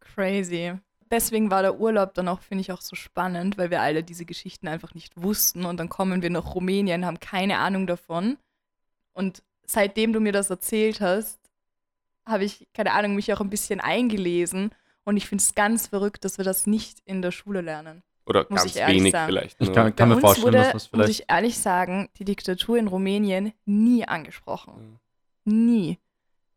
Crazy. 0.00 0.74
Deswegen 1.10 1.50
war 1.50 1.62
der 1.62 1.80
Urlaub 1.80 2.14
dann 2.14 2.28
auch, 2.28 2.40
finde 2.40 2.62
ich, 2.62 2.70
auch 2.70 2.80
so 2.80 2.94
spannend, 2.94 3.58
weil 3.58 3.70
wir 3.70 3.80
alle 3.82 4.04
diese 4.04 4.24
Geschichten 4.24 4.68
einfach 4.68 4.94
nicht 4.94 5.20
wussten. 5.20 5.64
Und 5.64 5.78
dann 5.78 5.88
kommen 5.88 6.22
wir 6.22 6.30
nach 6.30 6.54
Rumänien, 6.54 7.04
haben 7.04 7.18
keine 7.18 7.58
Ahnung 7.58 7.86
davon. 7.86 8.38
Und 9.12 9.42
seitdem 9.64 10.12
du 10.12 10.20
mir 10.20 10.32
das 10.32 10.50
erzählt 10.50 11.00
hast, 11.00 11.40
habe 12.26 12.44
ich, 12.44 12.68
keine 12.74 12.92
Ahnung, 12.92 13.16
mich 13.16 13.32
auch 13.32 13.40
ein 13.40 13.50
bisschen 13.50 13.80
eingelesen. 13.80 14.70
Und 15.04 15.16
ich 15.16 15.26
finde 15.26 15.42
es 15.42 15.54
ganz 15.54 15.88
verrückt, 15.88 16.24
dass 16.24 16.38
wir 16.38 16.44
das 16.44 16.66
nicht 16.66 17.00
in 17.04 17.22
der 17.22 17.32
Schule 17.32 17.60
lernen. 17.60 18.02
Oder 18.26 18.46
Muss 18.48 18.62
ganz 18.62 18.76
wenig 18.76 19.10
sagen. 19.10 19.26
vielleicht. 19.26 19.60
Ich 19.60 19.66
nur. 19.66 19.74
kann, 19.74 19.96
kann 19.96 20.08
mir 20.08 20.20
vorstellen, 20.20 20.54
wurde, 20.54 20.58
dass 20.58 20.72
das 20.72 20.74
muss 20.74 20.90
vielleicht. 20.90 21.10
ich 21.10 21.24
ehrlich 21.28 21.58
sagen, 21.58 22.08
die 22.18 22.24
Diktatur 22.24 22.78
in 22.78 22.86
Rumänien 22.86 23.52
nie 23.64 24.06
angesprochen. 24.06 25.00
Nie. 25.44 25.98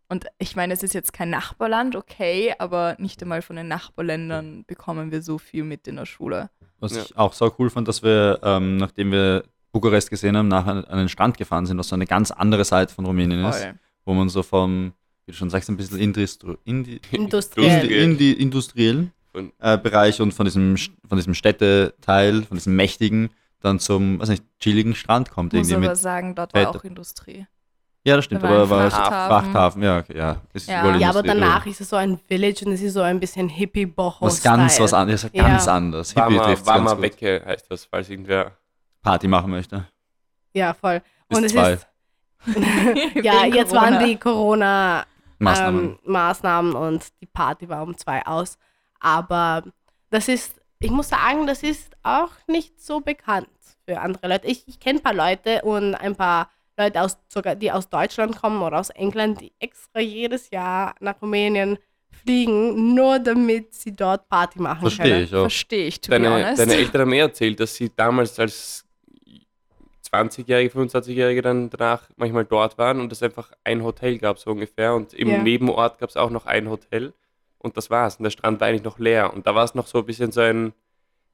Und 0.10 0.26
ich 0.38 0.56
meine, 0.56 0.74
es 0.74 0.84
ist 0.84 0.94
jetzt 0.94 1.14
kein 1.14 1.30
Nachbarland, 1.30 1.96
okay, 1.96 2.54
aber 2.60 2.96
nicht 3.00 3.22
einmal 3.22 3.42
von 3.42 3.56
den 3.56 3.68
Nachbarländern 3.68 4.64
bekommen 4.68 5.12
wir 5.12 5.22
so 5.22 5.38
viel 5.38 5.64
mit 5.64 5.88
in 5.88 5.96
der 5.96 6.06
Schule. 6.06 6.50
Was 6.80 6.96
Ja. 6.96 7.02
ich 7.04 7.18
auch 7.18 7.34
so 7.34 7.54
cool 7.58 7.70
fand, 7.70 7.88
dass 7.88 8.04
wir, 8.04 8.40
ähm, 8.44 8.78
nachdem 8.78 9.12
wir 9.12 9.44
Bukarest 9.72 10.10
gesehen 10.10 10.38
haben, 10.38 10.50
nachher 10.50 10.88
an 10.90 10.98
den 11.00 11.10
Strand 11.10 11.38
gefahren 11.38 11.66
sind, 11.66 11.78
was 11.80 11.88
so 11.88 11.96
eine 11.96 12.06
ganz 12.06 12.30
andere 12.32 12.64
Seite 12.66 12.94
von 12.94 13.06
Rumänien 13.06 13.44
ist, 13.46 13.60
Voll. 13.64 13.74
wo 14.06 14.14
man 14.14 14.30
so 14.30 14.44
vom, 14.44 14.94
wie 15.26 15.32
du 15.32 15.38
schon 15.38 15.50
sagst, 15.50 15.70
ein 15.70 15.78
bisschen 15.78 15.98
industri 16.00 16.58
indi 16.66 17.00
Industriell. 17.12 17.90
indi 17.90 18.34
industriellen 18.34 19.14
äh, 19.60 19.78
Bereich 19.80 20.22
und 20.22 20.32
von 20.34 20.46
diesem, 20.46 20.78
von 20.78 21.18
diesem 21.18 21.34
Städteteil, 21.34 22.44
von 22.44 22.56
diesem 22.58 22.76
mächtigen, 22.76 23.30
dann 23.62 23.80
zum, 23.80 24.20
weiß 24.20 24.30
nicht, 24.30 24.44
chilligen 24.60 24.94
Strand 24.94 25.32
kommt. 25.32 25.54
Ich 25.54 25.60
muss 25.60 25.70
Irgendwie 25.70 25.88
aber 25.88 25.94
mit, 25.96 26.02
sagen, 26.02 26.36
dort 26.36 26.54
war 26.54 26.66
Väter. 26.66 26.80
auch 26.80 26.84
Industrie. 26.84 27.48
Ja, 28.06 28.16
das 28.18 28.26
stimmt, 28.26 28.44
aber 28.44 28.70
war 28.70 28.90
Frachthafen. 28.92 29.30
Frachthafen, 29.52 29.84
ja, 29.84 29.98
okay, 30.00 30.18
ja. 30.18 30.36
Ist 30.54 30.68
Ja. 30.68 30.96
Ja, 30.98 31.10
aber 31.10 31.24
danach 31.24 31.66
ist 31.66 31.80
es 31.82 31.90
so 31.90 31.96
ein 31.96 32.18
Village 32.28 32.66
und 32.66 32.74
es 32.74 32.82
ist 32.82 32.94
so 32.94 33.02
ein 33.02 33.20
bisschen 33.20 33.48
hippie 33.50 33.86
boho 33.86 34.18
was 34.26 34.42
ganz 34.44 34.80
was 34.80 34.94
anderes, 34.94 35.30
Ja. 35.32 35.44
ganz 35.48 35.68
anders. 35.68 36.12
Hippie 36.14 36.38
trifft's 36.38 36.66
ganz 36.68 36.92
gut. 36.92 37.02
Wecke 37.02 37.42
heißt 37.46 37.66
das, 37.70 37.86
falls 37.86 38.10
irgendwer. 38.10 38.52
Party 39.02 39.28
machen 39.28 39.52
möchte. 39.52 39.86
Ja, 40.54 40.74
voll. 40.74 41.02
Bis 41.28 41.38
und 41.38 41.44
es 41.46 41.52
zwei. 41.54 41.74
ist. 41.74 41.88
ja, 43.24 43.44
Wegen 43.44 43.56
jetzt 43.56 43.72
Corona. 43.74 43.92
waren 43.92 44.06
die 44.06 44.16
Corona 44.18 45.04
Maßnahmen. 45.40 45.84
ähm, 45.84 46.00
Maßnahmen 46.06 46.76
und 46.76 47.06
die 47.22 47.26
Party 47.26 47.68
war 47.70 47.84
um 47.84 47.98
zwei 47.98 48.26
aus. 48.26 48.58
Aber 49.00 49.64
das 50.10 50.28
ist, 50.28 50.60
ich 50.80 50.92
muss 50.92 51.10
sagen, 51.10 51.48
das 51.48 51.64
ist 51.64 51.94
auch 52.04 52.32
nicht 52.48 52.82
so 52.82 53.00
bekannt 53.02 53.48
für 53.86 54.00
andere 54.00 54.28
Leute. 54.28 54.48
Ich, 54.48 54.68
ich 54.68 54.80
kenne 54.80 55.00
ein 55.00 55.04
paar 55.04 55.14
Leute 55.14 55.62
und 55.64 55.96
ein 55.96 56.16
paar 56.16 56.50
Leute, 56.78 57.02
aus, 57.02 57.18
sogar, 57.28 57.56
die 57.56 57.72
aus 57.72 57.90
Deutschland 57.90 58.36
kommen 58.40 58.62
oder 58.62 58.80
aus 58.80 58.90
England, 58.92 59.42
die 59.42 59.52
extra 59.60 60.00
jedes 60.00 60.50
Jahr 60.50 60.96
nach 61.00 61.22
Rumänien 61.22 61.78
fliegen, 62.24 62.94
nur 62.96 63.20
damit 63.20 63.74
sie 63.74 63.96
dort 63.96 64.28
Party 64.30 64.60
machen 64.60 64.82
Verstehe 64.82 65.06
können. 65.12 65.24
ich 65.26 65.36
auch. 65.36 65.42
Verstehe 65.42 65.88
ich, 65.88 66.02
to 66.02 66.10
be 66.10 66.16
Deine, 66.20 66.32
honest. 66.32 66.60
deine 66.62 66.74
Eltern 66.78 67.02
haben 67.02 67.10
mir 67.10 67.22
erzählt, 67.24 67.60
dass 67.60 67.76
sie 67.76 67.92
damals 67.96 68.40
als 68.40 68.86
20-Jährige, 70.12 70.78
25-Jährige 70.78 71.42
dann 71.42 71.70
danach 71.70 72.08
manchmal 72.18 72.46
dort 72.46 72.78
waren 72.78 73.00
und 73.00 73.12
es 73.12 73.24
einfach 73.24 73.52
ein 73.64 73.84
Hotel 73.84 74.18
gab, 74.20 74.38
so 74.38 74.52
ungefähr. 74.52 74.94
Und 74.94 75.14
im 75.14 75.28
Ja. 75.30 75.38
Nebenort 75.42 75.98
gab 76.00 76.10
es 76.10 76.18
auch 76.18 76.30
noch 76.30 76.46
ein 76.46 76.70
Hotel. 76.70 77.14
Und 77.58 77.78
das 77.78 77.90
war's. 77.90 78.18
Und 78.18 78.24
der 78.24 78.30
Strand 78.32 78.60
war 78.60 78.68
eigentlich 78.68 78.84
noch 78.84 79.00
leer. 79.00 79.34
Und 79.34 79.48
da 79.48 79.56
war 79.56 79.64
es 79.64 79.74
noch 79.74 79.88
so 79.88 80.00
ein 80.00 80.06
bisschen 80.06 80.32
so 80.32 80.42
ein, 80.42 80.74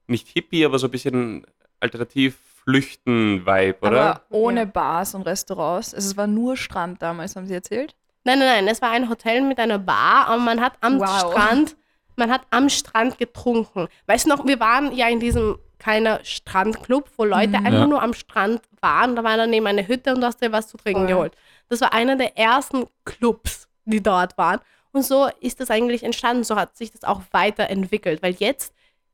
nicht 0.08 0.28
Hippie, 0.30 0.64
aber 0.64 0.80
so 0.80 0.88
ein 0.88 0.92
bisschen 0.92 1.46
alternativ 1.80 2.38
Flüchten-Vibe, 2.70 3.78
oder? 3.88 4.02
Aber 4.02 4.22
ohne 4.30 4.62
Ja. 4.62 4.66
Bars 4.66 5.16
und 5.16 5.24
Restaurants. 5.24 5.94
Also 5.94 6.10
es 6.10 6.18
war 6.18 6.28
nur 6.28 6.58
Strand 6.58 7.02
damals, 7.02 7.36
haben 7.36 7.48
sie 7.48 7.54
erzählt. 7.54 7.96
Nein, 8.24 8.40
nein, 8.40 8.48
nein, 8.48 8.68
es 8.68 8.82
war 8.82 8.92
ein 8.92 9.10
Hotel 9.10 9.42
mit 9.42 9.60
einer 9.60 9.80
Bar 9.80 10.34
und 10.36 10.44
man 10.44 10.62
hat 10.62 10.74
am 10.82 11.00
Wow. 11.00 11.08
Strand, 11.20 11.76
man 12.16 12.32
hat 12.32 12.42
am 12.50 12.70
Strand 12.70 13.18
getrunken. 13.18 13.88
Weißt 14.08 14.26
du 14.26 14.30
noch, 14.30 14.46
wir 14.46 14.60
waren 14.60 14.92
ja 14.96 15.08
in 15.08 15.20
diesem 15.20 15.58
kleiner 15.80 16.20
Strandclub, 16.24 17.10
wo 17.18 17.24
Leute 17.24 17.56
einfach 17.58 17.72
Ja. 17.72 17.88
nur 17.88 18.04
am 18.04 18.14
Strand 18.14 18.62
waren. 18.82 19.16
Da 19.16 19.24
war 19.24 19.38
daneben 19.38 19.66
eine 19.68 19.88
Hütte 19.88 20.14
und 20.14 20.22
du 20.22 20.28
hast 20.28 20.42
dir 20.42 20.52
was 20.52 20.68
zu 20.68 20.78
trinken 20.78 21.04
Voll. 21.04 21.08
geholt. 21.08 21.34
Das 21.70 21.80
war 21.82 21.94
einer 21.94 22.18
der 22.18 22.38
ersten 22.38 22.86
Clubs, 23.06 23.70
die 23.86 24.04
dort 24.04 24.38
waren. 24.38 24.60
Und 24.92 25.06
so 25.06 25.30
ist 25.40 25.62
das 25.62 25.70
eigentlich 25.72 26.04
entstanden. 26.04 26.44
So 26.44 26.56
hat 26.58 26.76
sich 26.76 26.92
das 26.92 27.04
auch 27.06 27.22
weiterentwickelt. 27.32 28.22
Weil 28.22 28.34
jetzt, 28.34 28.74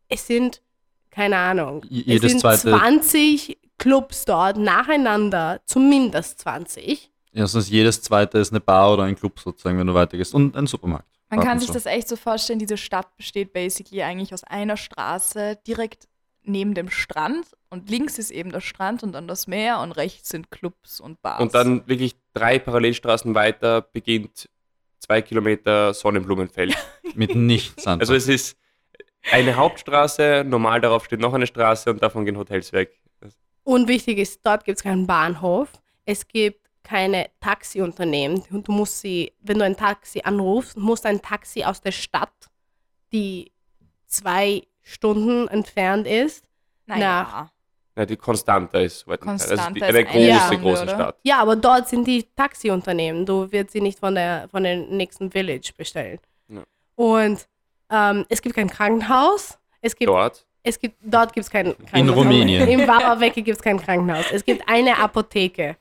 es 0.09 0.25
sind, 0.25 0.61
keine 1.15 1.37
Ahnung, 1.37 1.81
J- 1.89 2.01
es 2.01 2.05
jedes 2.13 2.31
sind 2.31 2.41
zweite- 2.41 2.69
20 2.71 3.57
Clubs 3.77 4.25
dort 4.25 4.57
nacheinander, 4.57 5.61
zumindest 5.65 6.39
20. 6.41 7.09
Ja, 7.31 7.47
sonst 7.47 7.69
jedes 7.69 8.01
zweite 8.01 8.37
ist 8.39 8.51
eine 8.51 8.59
Bar 8.61 8.93
oder 8.93 9.03
ein 9.03 9.15
Club 9.15 9.39
sozusagen, 9.39 9.77
wenn 9.79 9.87
du 9.87 9.93
weitergehst. 9.93 10.33
Und 10.33 10.55
ein 10.55 10.67
Supermarkt. 10.67 11.07
Man 11.29 11.39
kann 11.41 11.59
sich 11.59 11.67
zu. 11.67 11.73
das 11.73 11.85
echt 11.85 12.07
so 12.07 12.15
vorstellen, 12.15 12.59
diese 12.59 12.77
Stadt 12.77 13.15
besteht 13.17 13.51
basically 13.51 14.03
eigentlich 14.03 14.33
aus 14.33 14.43
einer 14.43 14.77
Straße 14.77 15.57
direkt 15.67 16.07
neben 16.43 16.73
dem 16.75 16.89
Strand 16.89 17.45
und 17.69 17.89
links 17.89 18.19
ist 18.19 18.29
eben 18.31 18.51
der 18.51 18.61
Strand 18.61 19.01
und 19.03 19.11
dann 19.13 19.27
das 19.27 19.47
Meer 19.47 19.79
und 19.79 19.91
rechts 19.93 20.29
sind 20.29 20.51
Clubs 20.51 20.99
und 21.01 21.21
Bars. 21.21 21.41
Und 21.41 21.53
dann 21.55 21.85
wirklich 21.87 22.15
drei 22.33 22.59
Parallelstraßen 22.59 23.33
weiter 23.35 23.81
beginnt 23.81 24.47
zwei 24.99 25.21
Kilometer 25.21 25.93
Sonnenblumenfeld. 25.93 26.75
Mit 27.15 27.35
nichts 27.35 27.85
an. 27.87 27.99
Also 27.99 28.13
es 28.13 28.27
ist 28.27 28.57
eine 29.31 29.55
Hauptstraße, 29.55 30.43
normal 30.45 30.81
darauf 30.81 31.05
steht 31.05 31.19
noch 31.19 31.33
eine 31.33 31.47
Straße 31.47 31.89
und 31.89 32.01
davon 32.01 32.25
gehen 32.25 32.37
Hotels 32.37 32.71
weg. 32.73 32.99
Und 33.63 33.87
wichtig 33.87 34.19
ist, 34.19 34.45
dort 34.45 34.63
gibt 34.63 34.77
es 34.77 34.83
keinen 34.83 35.07
Bahnhof. 35.07 35.71
Es 36.05 36.27
gibt 36.27 36.69
keine 36.83 37.29
Taxiunternehmen. 37.39 38.43
Du 38.49 38.61
du 38.61 38.71
musst 38.71 39.01
sie, 39.01 39.33
wenn 39.41 39.57
du 39.57 39.65
ein 39.65 39.75
Taxi 39.75 40.21
anrufst, 40.23 40.77
musst 40.77 41.05
ein 41.05 41.21
Taxi 41.21 41.63
aus 41.63 41.81
der 41.81 41.91
Stadt, 41.91 42.49
die 43.11 43.51
zwei 44.05 44.61
Stunden 44.83 45.47
entfernt 45.47 46.07
ist. 46.07 46.45
naja. 46.85 47.49
Ja, 47.97 48.05
die 48.05 48.17
Constanta 48.17 48.79
ist 48.79 48.99
soweit. 48.99 49.21
Constanta 49.21 49.63
also 49.63 49.73
die, 49.73 49.79
ist 49.79 49.87
eine 49.87 49.99
eine 49.99 50.05
große, 50.05 50.45
Stunde, 50.45 50.61
große 50.61 50.83
oder? 50.83 50.93
Stadt. 50.95 51.19
Ja, 51.23 51.39
aber 51.39 51.55
dort 51.55 51.87
sind 51.87 52.05
die 52.05 52.23
Taxiunternehmen. 52.35 53.25
Du 53.25 53.49
wirst 53.53 53.71
sie 53.71 53.79
nicht 53.79 53.99
von 53.99 54.15
der 54.15 54.49
von 54.49 54.63
dem 54.63 54.97
nächsten 54.97 55.31
Village 55.31 55.71
bestellen. 55.77 56.19
Ja. 56.49 56.63
Und 56.95 57.47
ähm, 57.89 58.25
es 58.29 58.41
gibt 58.41 58.55
kein 58.55 58.69
Krankenhaus. 58.69 59.57
Es 59.81 59.95
gibt 59.95 60.09
Dort. 60.09 60.45
Es 60.63 60.79
gibt, 60.79 60.95
dort 61.03 61.31
gibt 61.31 61.45
es 61.45 61.51
kein 61.51 61.75
Krankenhaus. 61.85 62.17
Rumänien. 62.17 62.67
Im 62.67 62.87
Warawecke 62.87 63.43
gibt 63.43 63.57
es 63.57 63.63
kein 63.63 63.79
Krankenhaus. 63.79 64.25
Es 64.31 64.43
gibt 64.43 64.67
eine 64.67 64.97
Apotheke. 64.97 65.77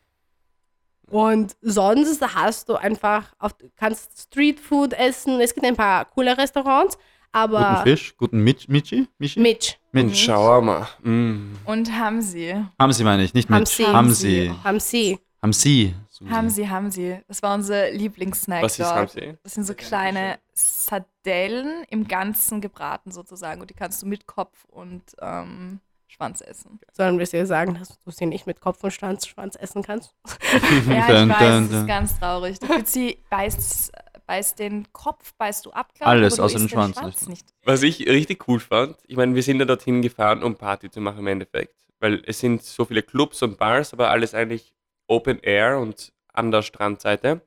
Und 1.11 1.57
sonst 1.63 2.21
hast 2.35 2.69
du 2.69 2.75
einfach, 2.77 3.33
auf, 3.39 3.55
kannst 3.77 4.11
Streetfood 4.21 4.93
essen. 4.95 5.41
Es 5.41 5.55
gibt 5.55 5.65
ein 5.65 5.77
paar 5.77 6.05
coole 6.07 6.37
Restaurants, 6.37 6.97
guten 6.97 7.07
aber 7.33 7.83
Fisch, 7.83 8.15
guten 8.17 8.41
Mich 8.41 8.69
Michi? 8.69 9.07
Michi? 9.19 9.41
Mitch, 9.41 9.79
Und 9.93 10.07
Mitch. 10.07 10.25
Shawarma. 10.25 10.89
Mm. 11.03 11.53
Und 11.65 11.93
haben 11.99 12.21
sie. 12.21 12.55
Haben 12.79 12.93
sie, 12.93 13.05
meine 13.05 13.25
ich, 13.25 13.35
nicht 13.35 13.49
Haben 13.49 13.61
Mitch. 13.61 13.77
sie. 13.77 13.87
Haben 13.87 14.11
sie. 14.13 14.51
haben 14.65 14.81
sie. 14.81 15.19
Haben 15.43 15.53
sie. 15.53 15.95
Susi. 16.25 16.35
Haben 16.35 16.51
sie, 16.51 16.69
haben 16.71 16.91
sie. 16.91 17.21
Das 17.29 17.43
war 17.43 17.55
unser 17.55 17.91
Lieblingssnack 17.91 18.63
Was 18.63 18.79
ist 18.79 18.81
dort. 18.81 18.97
haben 18.97 19.09
sie? 19.09 19.35
Das 19.43 19.55
sind 19.55 19.65
so 19.65 19.75
kleine 19.75 20.39
Sardellen 20.53 21.85
im 21.89 22.09
Ganzen 22.09 22.61
gebraten 22.61 23.13
sozusagen 23.13 23.61
und 23.61 23.71
die 23.71 23.75
kannst 23.75 24.03
du 24.03 24.07
mit 24.07 24.27
Kopf 24.27 24.65
und 24.67 25.03
ähm, 25.21 25.81
Schwanz 26.15 26.41
essen. 26.41 26.79
Sollen 26.93 27.19
wir 27.19 27.27
dir 27.27 27.47
sagen, 27.47 27.75
dass 27.75 27.99
du 27.99 28.11
sie 28.11 28.27
nicht 28.27 28.47
mit 28.47 28.61
Kopf 28.61 28.83
und 28.85 28.93
Schwanz, 28.93 29.27
Schwanz 29.27 29.57
essen 29.57 29.83
kannst? 29.83 30.15
Ja, 30.89 31.25
ich 31.25 31.29
weiß, 31.29 31.69
das 31.69 31.81
ist 31.81 31.87
ganz 31.87 32.19
traurig. 32.19 32.59
Du 32.61 32.69
sie 32.85 33.19
beißt, 33.31 33.93
beißt 34.27 34.59
den 34.59 34.93
Kopf, 34.93 35.35
beißt 35.35 35.67
du 35.67 35.73
ab, 35.73 35.93
glaub 35.95 36.09
Alles, 36.09 36.39
außer 36.39 36.59
den 36.59 36.67
isst 36.67 36.75
Schwanz 36.75 37.27
nicht. 37.27 37.47
Was 37.65 37.83
ich 37.83 38.07
richtig 38.07 38.49
cool 38.49 38.61
fand, 38.61 38.97
ich 39.07 39.17
meine, 39.17 39.35
wir 39.35 39.43
sind 39.43 39.59
ja 39.59 39.65
dorthin 39.65 40.03
gefahren, 40.03 40.43
um 40.43 40.57
Party 40.57 40.91
zu 40.91 41.01
machen 41.01 41.19
im 41.21 41.27
Endeffekt. 41.27 41.75
Weil 42.01 42.23
es 42.27 42.39
sind 42.39 42.63
so 42.63 42.85
viele 42.85 43.03
Clubs 43.03 43.43
und 43.43 43.57
Bars, 43.57 43.93
aber 43.93 44.11
alles 44.11 44.35
eigentlich 44.35 44.75
Open 45.07 45.39
Air 45.41 45.79
und 45.79 46.13
an 46.35 46.51
der 46.51 46.63
Strandseite. 46.63 47.41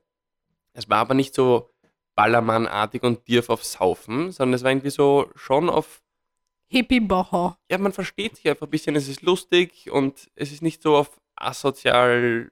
Es 0.74 0.90
war 0.90 0.98
aber 0.98 1.14
nicht 1.14 1.36
so 1.36 1.70
Ballermann-artig 2.16 3.04
und 3.04 3.28
Dirf 3.28 3.50
auf 3.50 3.64
Saufen, 3.64 4.32
sondern 4.32 4.56
es 4.56 4.64
war 4.64 4.72
irgendwie 4.72 4.90
so 4.90 5.30
schon 5.36 5.70
auf, 5.70 6.02
Hippie 6.70 7.00
Boho. 7.00 7.56
ja, 7.70 7.78
man 7.78 7.94
versteht 7.94 8.36
sich 8.36 8.50
einfach 8.50 8.68
ein 8.68 8.72
bisschen, 8.72 8.96
es 8.96 9.08
ist 9.08 9.22
lustig 9.22 9.90
und 9.92 10.30
es 10.36 10.52
ist 10.52 10.62
nicht 10.62 10.82
so 10.82 10.98
auf 10.98 11.22
asozial 11.36 12.50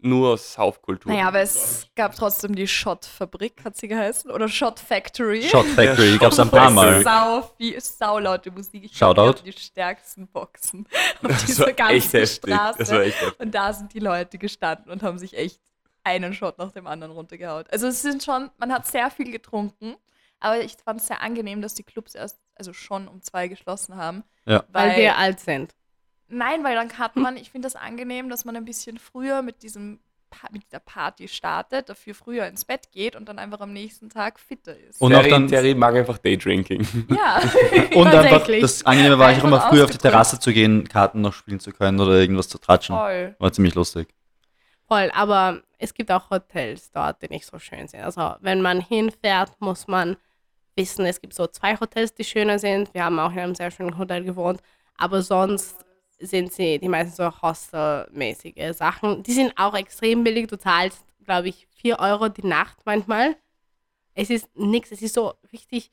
nur 0.00 0.38
Saufkultur. 0.38 1.10
Naja, 1.12 1.28
aber 1.28 1.40
es 1.40 1.86
gab 1.96 2.14
trotzdem 2.14 2.54
die 2.54 2.68
Shot-Fabrik, 2.68 3.64
hat 3.64 3.76
sie 3.76 3.88
geheißen, 3.88 4.30
oder 4.30 4.48
Shot 4.48 4.78
Factory. 4.78 5.42
Shot 5.42 5.66
Factory, 5.66 6.12
Ja, 6.12 6.16
gab 6.18 6.32
es 6.32 6.38
ein 6.38 6.50
paar 6.50 6.70
Mal. 6.70 7.02
Sau, 7.02 7.50
viel, 7.56 7.80
saulaute 7.80 8.50
Musik. 8.50 8.84
Ich 8.84 8.96
Shoutout. 8.96 9.42
die 9.44 9.52
stärksten 9.52 10.28
Boxen 10.28 10.86
auf 11.22 11.28
das 11.28 11.46
dieser 11.46 11.72
ganzen. 11.72 12.26
Straße. 12.26 12.78
Das 12.78 12.90
war 12.90 13.00
echt 13.02 13.20
heftig. 13.20 13.40
Und 13.40 13.54
da 13.54 13.72
sind 13.72 13.92
die 13.92 13.98
Leute 14.00 14.38
gestanden 14.38 14.90
und 14.90 15.02
haben 15.02 15.18
sich 15.18 15.36
echt 15.36 15.60
einen 16.04 16.32
Shot 16.32 16.58
nach 16.58 16.72
dem 16.72 16.86
anderen 16.86 17.12
runtergehaut. 17.12 17.66
Also 17.70 17.88
es 17.88 18.00
sind 18.02 18.22
schon, 18.22 18.50
man 18.58 18.72
hat 18.72 18.86
sehr 18.86 19.10
viel 19.10 19.30
getrunken, 19.32 19.96
aber 20.40 20.60
ich 20.60 20.76
fand 20.84 21.00
es 21.00 21.08
sehr 21.08 21.20
angenehm, 21.22 21.60
dass 21.60 21.74
die 21.74 21.82
Clubs 21.82 22.14
erst, 22.14 22.38
also 22.54 22.72
schon 22.72 23.08
um 23.08 23.20
zwei 23.22 23.48
geschlossen 23.48 23.96
haben. 23.96 24.22
Ja. 24.46 24.64
Weil 24.72 24.96
wir 24.96 25.16
alt 25.18 25.40
sind. 25.40 25.74
Nein, 26.28 26.64
weil 26.64 26.74
dann 26.74 26.98
hat 26.98 27.16
man, 27.16 27.36
ich 27.36 27.50
finde 27.50 27.66
das 27.66 27.76
angenehm, 27.76 28.28
dass 28.28 28.44
man 28.44 28.56
ein 28.56 28.64
bisschen 28.64 28.98
früher 28.98 29.42
mit 29.42 29.62
diesem 29.62 30.00
mit 30.52 30.62
dieser 30.64 30.80
Party 30.80 31.26
startet, 31.26 31.88
dafür 31.88 32.14
früher 32.14 32.46
ins 32.46 32.64
Bett 32.64 32.92
geht 32.92 33.16
und 33.16 33.28
dann 33.28 33.38
einfach 33.38 33.60
am 33.60 33.72
nächsten 33.72 34.10
Tag 34.10 34.38
fitter 34.38 34.76
ist. 34.76 35.00
Und 35.00 35.14
auch 35.14 35.20
Terry, 35.20 35.30
dann, 35.30 35.48
Terry 35.48 35.74
mag 35.74 35.94
einfach 35.94 36.18
Daydrinking. 36.18 36.86
ja. 37.08 37.40
und 37.94 38.06
einfach, 38.06 38.30
Tatsächlich. 38.30 38.60
das 38.60 38.84
Angenehme 38.84 39.18
war, 39.18 39.32
ich 39.32 39.38
auch 39.38 39.44
immer 39.44 39.60
früher 39.62 39.84
auf 39.84 39.90
die. 39.90 39.98
Terrasse 39.98 40.38
zu 40.38 40.52
gehen, 40.52 40.86
Karten 40.86 41.22
noch 41.22 41.32
spielen 41.32 41.60
zu 41.60 41.72
können 41.72 41.98
oder 41.98 42.12
irgendwas 42.12 42.48
zu 42.48 42.58
tratschen. 42.58 42.94
Voll. 42.94 43.36
War 43.38 43.52
ziemlich 43.52 43.74
lustig. 43.74 44.08
Voll, 44.86 45.10
aber 45.14 45.62
es 45.78 45.92
gibt 45.92 46.10
auch 46.10 46.30
Hotels 46.30 46.90
dort, 46.90 47.22
die 47.22 47.28
nicht 47.28 47.46
so 47.46 47.58
schön 47.58 47.88
sind. 47.88 48.00
Also 48.00 48.34
wenn 48.40 48.62
man 48.62 48.80
hinfährt, 48.80 49.52
muss 49.60 49.86
man 49.86 50.16
wissen, 50.76 51.04
es 51.04 51.20
gibt 51.20 51.34
so 51.34 51.46
zwei 51.46 51.76
Hotels, 51.76 52.14
die 52.14 52.24
schöner 52.24 52.58
sind. 52.58 52.92
Wir 52.94 53.04
haben 53.04 53.18
auch 53.18 53.32
in 53.32 53.38
einem 53.38 53.54
sehr 53.54 53.70
schönen 53.70 53.98
Hotel 53.98 54.24
gewohnt, 54.24 54.60
aber 54.96 55.22
sonst 55.22 55.84
sind 56.20 56.52
sie 56.52 56.78
die 56.78 56.88
meisten 56.88 57.14
so 57.14 57.42
hostelmäßige 57.42 58.76
Sachen. 58.76 59.22
Die 59.22 59.32
sind 59.32 59.52
auch 59.56 59.74
extrem 59.74 60.24
billig. 60.24 60.48
Du 60.48 60.58
zahlst, 60.58 61.04
glaube 61.24 61.48
ich, 61.48 61.66
4 61.76 61.98
Euro 62.00 62.28
die 62.28 62.46
Nacht 62.46 62.78
manchmal. 62.84 63.36
Es 64.14 64.30
ist 64.30 64.48
nichts, 64.56 64.90
es 64.90 65.02
ist 65.02 65.14
so 65.14 65.34
richtig, 65.52 65.92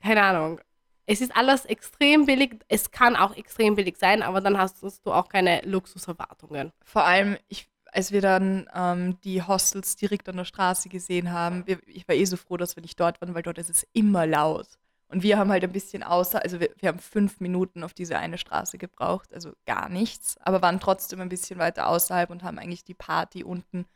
keine 0.00 0.22
Ahnung, 0.22 0.60
Es 1.06 1.20
ist 1.20 1.36
alles 1.36 1.64
extrem 1.64 2.26
billig. 2.26 2.56
Es 2.68 2.90
kann 2.90 3.16
auch 3.16 3.36
extrem 3.36 3.76
billig 3.76 3.96
sein, 3.96 4.22
aber 4.22 4.40
dann 4.40 4.58
hast 4.58 4.82
du 4.82 5.12
auch 5.12 5.28
keine 5.28 5.60
Luxuserwartungen. 5.62 6.72
Vor 6.84 7.04
allem, 7.04 7.36
ich, 7.48 7.68
als 7.92 8.12
wir 8.12 8.20
dann 8.20 8.68
ähm, 8.74 9.18
die 9.22 9.42
Hostels 9.42 9.96
direkt 9.96 10.28
an 10.28 10.36
der 10.36 10.44
Straße 10.44 10.88
gesehen 10.88 11.32
haben, 11.32 11.66
wir, 11.66 11.78
ich 11.86 12.06
war 12.08 12.14
eh 12.16 12.24
so 12.24 12.36
froh, 12.36 12.56
dass 12.56 12.76
wir 12.76 12.82
nicht 12.82 12.98
dort 12.98 13.20
waren, 13.20 13.34
weil 13.34 13.42
dort 13.42 13.58
ist 13.58 13.70
es 13.70 13.86
immer 13.92 14.26
laut. 14.26 14.66
Und 15.08 15.22
wir 15.22 15.38
haben 15.38 15.50
halt 15.50 15.62
ein 15.62 15.72
bisschen 15.72 16.02
außer, 16.02 16.42
also 16.42 16.58
wir, 16.58 16.70
wir 16.78 16.88
haben 16.88 16.98
fünf 16.98 17.40
Minuten 17.40 17.84
auf 17.84 17.94
diese 17.94 18.18
eine 18.18 18.38
Straße 18.38 18.76
gebraucht, 18.76 19.32
also 19.32 19.52
gar 19.64 19.88
nichts, 19.88 20.36
aber 20.40 20.62
waren 20.62 20.80
trotzdem 20.80 21.20
ein 21.20 21.28
bisschen 21.28 21.58
weiter 21.58 21.88
außerhalb 21.88 22.28
und 22.30 22.42
haben 22.42 22.58
eigentlich 22.58 22.84
die 22.84 22.94
Party 22.94 23.44
unten. 23.44 23.86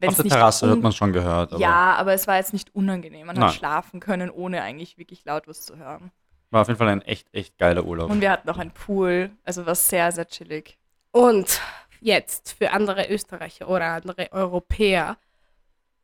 wenn 0.00 0.08
Auf 0.08 0.16
der 0.16 0.24
Terrasse 0.24 0.68
hat 0.68 0.80
man 0.80 0.92
schon 0.92 1.12
gehört. 1.12 1.52
Aber 1.52 1.60
Ja, 1.60 1.94
aber 1.94 2.12
es 2.12 2.26
war 2.26 2.36
jetzt 2.36 2.52
nicht 2.52 2.74
unangenehm. 2.74 3.26
Man 3.26 3.36
Nein. 3.36 3.48
hat 3.48 3.54
schlafen 3.54 4.00
können, 4.00 4.30
ohne 4.30 4.62
eigentlich 4.62 4.98
wirklich 4.98 5.24
laut 5.24 5.46
was 5.46 5.62
zu 5.62 5.76
hören. 5.76 6.10
War 6.50 6.62
auf 6.62 6.68
jeden 6.68 6.78
Fall 6.78 6.88
ein 6.88 7.02
echt, 7.02 7.32
echt 7.32 7.56
geiler 7.58 7.84
Urlaub. 7.84 8.10
Und 8.10 8.20
wir 8.20 8.30
hatten 8.30 8.48
auch 8.48 8.58
einen 8.58 8.72
Pool, 8.72 9.30
also 9.44 9.64
war 9.64 9.74
sehr, 9.74 10.10
sehr 10.10 10.26
chillig. 10.26 10.76
Und 11.12 11.60
jetzt 12.00 12.52
für 12.52 12.72
andere 12.72 13.08
Österreicher 13.08 13.68
oder 13.68 13.86
andere 13.86 14.32
Europäer, 14.32 15.18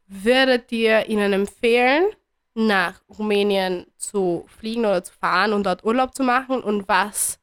würdet 0.06 0.70
ihr 0.70 1.08
ihnen 1.08 1.32
empfehlen, 1.32 2.04
nach 2.54 3.00
Rumänien 3.08 3.86
zu 3.96 4.46
fliegen 4.48 4.84
oder 4.84 5.02
zu 5.04 5.12
fahren 5.12 5.52
und 5.52 5.64
dort 5.64 5.84
Urlaub 5.84 6.14
zu 6.14 6.22
machen? 6.22 6.62
Und 6.62 6.88
was, 6.88 7.38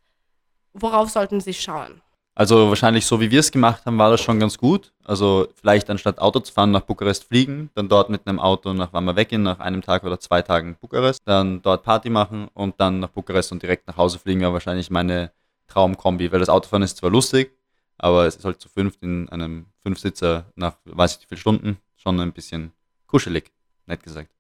worauf 0.73 1.09
sollten 1.09 1.41
sie 1.41 1.53
schauen? 1.53 2.01
Also 2.33 2.69
wahrscheinlich 2.69 3.05
so, 3.05 3.19
wie 3.19 3.29
wir 3.29 3.41
es 3.41 3.51
gemacht 3.51 3.85
haben, 3.85 3.97
war 3.97 4.09
das 4.09 4.21
schon 4.21 4.39
ganz 4.39 4.57
gut. 4.57 4.93
Also 5.03 5.49
vielleicht 5.53 5.89
anstatt 5.89 6.19
Auto 6.19 6.39
zu 6.39 6.53
fahren, 6.53 6.71
nach 6.71 6.81
Bukarest 6.81 7.25
fliegen, 7.25 7.69
dann 7.75 7.89
dort 7.89 8.09
mit 8.09 8.25
einem 8.25 8.39
Auto 8.39 8.73
nach 8.73 8.93
wir 8.93 9.15
weggehen, 9.15 9.43
nach 9.43 9.59
einem 9.59 9.81
Tag 9.81 10.03
oder 10.05 10.19
zwei 10.19 10.41
Tagen 10.41 10.77
Bukarest, 10.79 11.21
dann 11.25 11.61
dort 11.61 11.83
Party 11.83 12.09
machen 12.09 12.47
und 12.53 12.79
dann 12.79 12.99
nach 12.99 13.09
Bukarest 13.09 13.51
und 13.51 13.61
direkt 13.61 13.87
nach 13.87 13.97
Hause 13.97 14.17
fliegen, 14.17 14.39
wäre 14.39 14.53
wahrscheinlich 14.53 14.89
meine 14.89 15.31
Traumkombi, 15.67 16.31
weil 16.31 16.39
das 16.39 16.49
Autofahren 16.49 16.83
ist 16.83 16.97
zwar 16.97 17.09
lustig, 17.09 17.51
aber 17.97 18.25
es 18.25 18.37
ist 18.37 18.45
halt 18.45 18.61
zu 18.61 18.69
fünft 18.69 19.03
in 19.03 19.27
einem 19.29 19.65
Fünfsitzer 19.83 20.45
nach 20.55 20.77
weiß 20.85 21.17
ich 21.17 21.23
wie 21.23 21.27
viele 21.27 21.41
Stunden 21.41 21.77
schon 21.97 22.19
ein 22.19 22.31
bisschen 22.31 22.71
kuschelig, 23.07 23.51
nett 23.87 24.03
gesagt. 24.03 24.31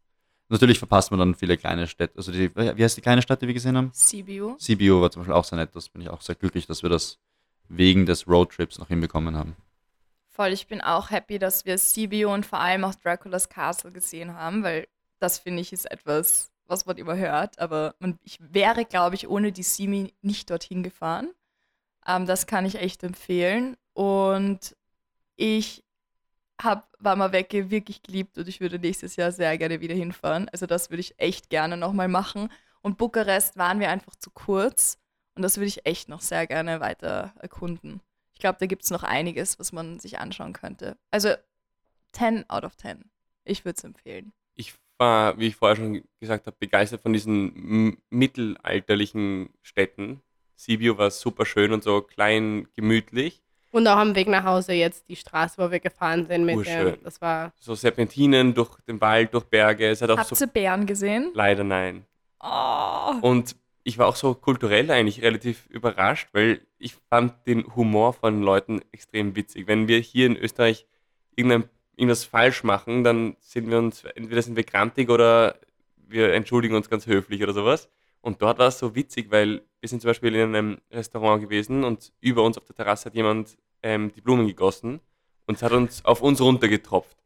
Natürlich 0.51 0.79
verpasst 0.79 1.11
man 1.11 1.19
dann 1.19 1.33
viele 1.33 1.57
kleine 1.57 1.87
Städte. 1.87 2.17
Also 2.17 2.33
die, 2.33 2.53
wie 2.53 2.83
heißt 2.83 2.97
die 2.97 3.01
kleine 3.01 3.21
Stadt, 3.21 3.41
die 3.41 3.47
wir 3.47 3.53
gesehen 3.53 3.77
haben? 3.77 3.93
CBU. 3.93 4.57
CBU 4.57 5.01
war 5.01 5.09
zum 5.09 5.21
Beispiel 5.21 5.33
auch 5.33 5.45
sehr 5.45 5.57
nett. 5.57 5.73
Das 5.73 5.87
bin 5.87 6.01
ich 6.01 6.09
auch 6.09 6.19
sehr 6.19 6.35
glücklich, 6.35 6.67
dass 6.67 6.83
wir 6.83 6.89
das 6.89 7.19
wegen 7.69 8.05
des 8.05 8.27
Roadtrips 8.27 8.77
noch 8.77 8.89
hinbekommen 8.89 9.37
haben. 9.37 9.55
Voll, 10.27 10.49
ich 10.49 10.67
bin 10.67 10.81
auch 10.81 11.09
happy, 11.09 11.39
dass 11.39 11.65
wir 11.65 11.77
CBU 11.77 12.33
und 12.33 12.45
vor 12.45 12.59
allem 12.59 12.83
auch 12.83 12.95
Dracula's 12.95 13.47
Castle 13.47 13.93
gesehen 13.93 14.33
haben, 14.33 14.61
weil 14.63 14.87
das 15.19 15.39
finde 15.39 15.61
ich 15.61 15.71
ist 15.71 15.89
etwas, 15.89 16.51
was 16.65 16.85
man 16.85 16.97
überhört. 16.97 17.57
Aber 17.57 17.95
man, 17.99 18.19
ich 18.23 18.37
wäre, 18.41 18.83
glaube 18.83 19.15
ich, 19.15 19.29
ohne 19.29 19.53
die 19.53 19.63
Simi 19.63 20.13
nicht 20.21 20.49
dorthin 20.49 20.83
gefahren. 20.83 21.29
Ähm, 22.05 22.25
das 22.25 22.45
kann 22.45 22.65
ich 22.65 22.75
echt 22.75 23.03
empfehlen. 23.03 23.77
Und 23.93 24.75
ich 25.37 25.85
habe 26.63 26.83
Warmer 26.99 27.31
Wecke 27.31 27.71
wirklich 27.71 28.03
geliebt 28.03 28.37
und 28.37 28.47
ich 28.47 28.61
würde 28.61 28.79
nächstes 28.79 29.15
Jahr 29.15 29.31
sehr 29.31 29.57
gerne 29.57 29.81
wieder 29.81 29.95
hinfahren. 29.95 30.49
Also 30.49 30.65
das 30.65 30.89
würde 30.89 31.01
ich 31.01 31.19
echt 31.19 31.49
gerne 31.49 31.77
nochmal 31.77 32.07
machen. 32.07 32.49
Und 32.81 32.97
Bukarest 32.97 33.57
waren 33.57 33.79
wir 33.79 33.89
einfach 33.89 34.15
zu 34.15 34.31
kurz 34.31 34.97
und 35.35 35.41
das 35.41 35.57
würde 35.57 35.67
ich 35.67 35.85
echt 35.85 36.09
noch 36.09 36.21
sehr 36.21 36.47
gerne 36.47 36.79
weiter 36.79 37.33
erkunden. 37.39 38.01
Ich 38.33 38.39
glaube, 38.39 38.57
da 38.59 38.65
gibt 38.65 38.83
es 38.83 38.89
noch 38.89 39.03
einiges, 39.03 39.59
was 39.59 39.71
man 39.71 39.99
sich 39.99 40.19
anschauen 40.19 40.53
könnte. 40.53 40.97
Also 41.11 41.29
10 42.13 42.49
out 42.49 42.63
of 42.63 42.75
10. 42.77 43.09
Ich 43.43 43.65
würde 43.65 43.77
es 43.77 43.83
empfehlen. 43.83 44.33
Ich 44.55 44.73
war, 44.97 45.37
wie 45.39 45.47
ich 45.47 45.55
vorher 45.55 45.75
schon 45.75 46.03
gesagt 46.19 46.47
habe, 46.47 46.57
begeistert 46.59 47.01
von 47.01 47.13
diesen 47.13 47.97
mittelalterlichen 48.09 49.49
Städten. 49.61 50.21
Sibiu 50.55 50.97
war 50.97 51.09
super 51.09 51.45
schön 51.45 51.71
und 51.73 51.83
so 51.83 52.01
klein, 52.01 52.67
gemütlich. 52.75 53.41
Und 53.71 53.87
auch 53.87 53.97
am 53.97 54.15
Weg 54.15 54.27
nach 54.27 54.43
Hause 54.43 54.73
jetzt 54.73 55.07
die 55.07 55.15
Straße, 55.15 55.57
wo 55.57 55.71
wir 55.71 55.79
gefahren 55.79 56.27
sind 56.27 56.45
mit 56.45 56.57
Urschön. 56.57 56.87
dem, 56.87 57.03
das 57.03 57.21
war 57.21 57.53
So 57.57 57.73
Serpentinen 57.73 58.53
durch 58.53 58.77
den 58.81 58.99
Wald, 58.99 59.33
durch 59.33 59.45
Berge. 59.45 59.89
Es 59.89 60.01
hat 60.01 60.09
auch 60.09 60.17
Habt 60.17 60.35
so. 60.35 60.43
ihr 60.43 60.49
Bären 60.49 60.85
gesehen? 60.85 61.31
Leider 61.33 61.63
nein. 61.63 62.05
Oh. 62.41 63.13
Und 63.21 63.55
ich 63.83 63.97
war 63.97 64.07
auch 64.07 64.15
so 64.15 64.33
kulturell 64.33 64.91
eigentlich 64.91 65.21
relativ 65.21 65.67
überrascht, 65.69 66.29
weil 66.33 66.61
ich 66.77 66.95
fand 67.09 67.33
den 67.47 67.75
Humor 67.75 68.13
von 68.13 68.41
Leuten 68.41 68.81
extrem 68.91 69.35
witzig. 69.35 69.67
Wenn 69.67 69.87
wir 69.87 69.99
hier 69.99 70.27
in 70.27 70.35
Österreich 70.35 70.85
irgendein, 71.35 71.69
irgendwas 71.95 72.25
falsch 72.25 72.63
machen, 72.63 73.03
dann 73.03 73.35
sind 73.39 73.69
wir 73.69 73.77
uns, 73.77 74.03
entweder 74.03 74.41
sind 74.41 74.55
wir 74.55 74.63
grantig 74.63 75.09
oder 75.09 75.55
wir 76.07 76.33
entschuldigen 76.33 76.75
uns 76.75 76.89
ganz 76.89 77.07
höflich 77.07 77.41
oder 77.41 77.53
sowas. 77.53 77.89
Und 78.21 78.41
dort 78.41 78.59
war 78.59 78.67
es 78.67 78.79
so 78.79 78.95
witzig, 78.95 79.31
weil 79.31 79.63
wir 79.79 79.89
sind 79.89 80.01
zum 80.01 80.09
Beispiel 80.09 80.35
in 80.35 80.55
einem 80.55 80.77
Restaurant 80.91 81.41
gewesen 81.41 81.83
und 81.83 82.13
über 82.21 82.43
uns 82.43 82.57
auf 82.57 82.65
der 82.65 82.75
Terrasse 82.75 83.05
hat 83.05 83.15
jemand 83.15 83.57
ähm, 83.81 84.11
die 84.13 84.21
Blumen 84.21 84.45
gegossen 84.47 84.99
und 85.47 85.55
es 85.55 85.63
hat 85.63 85.71
uns 85.71 86.05
auf 86.05 86.21
uns 86.21 86.39
runtergetropft. 86.39 87.17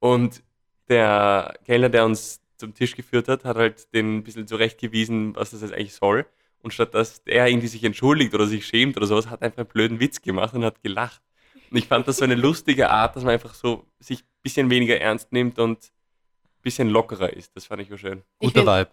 Und 0.00 0.42
der 0.88 1.54
Kellner, 1.64 1.88
der 1.88 2.04
uns 2.04 2.40
zum 2.56 2.74
Tisch 2.74 2.96
geführt 2.96 3.28
hat, 3.28 3.44
hat 3.44 3.56
halt 3.56 3.94
den 3.94 4.18
ein 4.18 4.22
bisschen 4.24 4.46
zurechtgewiesen, 4.46 5.36
was 5.36 5.52
das 5.52 5.62
jetzt 5.62 5.72
eigentlich 5.72 5.94
soll. 5.94 6.26
Und 6.62 6.74
statt 6.74 6.94
dass 6.94 7.22
er 7.24 7.46
irgendwie 7.46 7.68
sich 7.68 7.84
entschuldigt 7.84 8.34
oder 8.34 8.46
sich 8.46 8.66
schämt 8.66 8.96
oder 8.96 9.06
sowas, 9.06 9.30
hat 9.30 9.40
er 9.40 9.46
einfach 9.46 9.58
einen 9.58 9.68
blöden 9.68 10.00
Witz 10.00 10.20
gemacht 10.20 10.52
und 10.54 10.64
hat 10.64 10.82
gelacht. 10.82 11.22
Und 11.70 11.76
ich 11.76 11.86
fand 11.86 12.06
das 12.08 12.18
so 12.18 12.24
eine 12.24 12.34
lustige 12.34 12.90
Art, 12.90 13.16
dass 13.16 13.22
man 13.22 13.32
einfach 13.32 13.54
so 13.54 13.86
sich 14.00 14.20
ein 14.20 14.42
bisschen 14.42 14.70
weniger 14.70 15.00
ernst 15.00 15.32
nimmt 15.32 15.58
und 15.58 15.78
ein 15.78 16.62
bisschen 16.62 16.90
lockerer 16.90 17.32
ist. 17.32 17.56
Das 17.56 17.66
fand 17.66 17.80
ich 17.80 17.88
so 17.88 17.96
schön. 17.96 18.22
Guter 18.40 18.66
Vibe. 18.66 18.90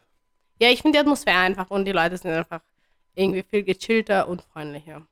Ja, 0.60 0.70
ich 0.70 0.82
finde 0.82 0.98
die 0.98 1.02
Atmosphäre 1.02 1.38
einfach 1.38 1.70
und 1.70 1.86
die 1.86 1.91
Leute 1.91 2.17
sind 2.17 2.32
einfach 2.32 2.62
irgendwie 3.15 3.43
viel 3.43 3.63
gechillter 3.63 4.28
und 4.28 4.41
freundlicher. 4.41 5.06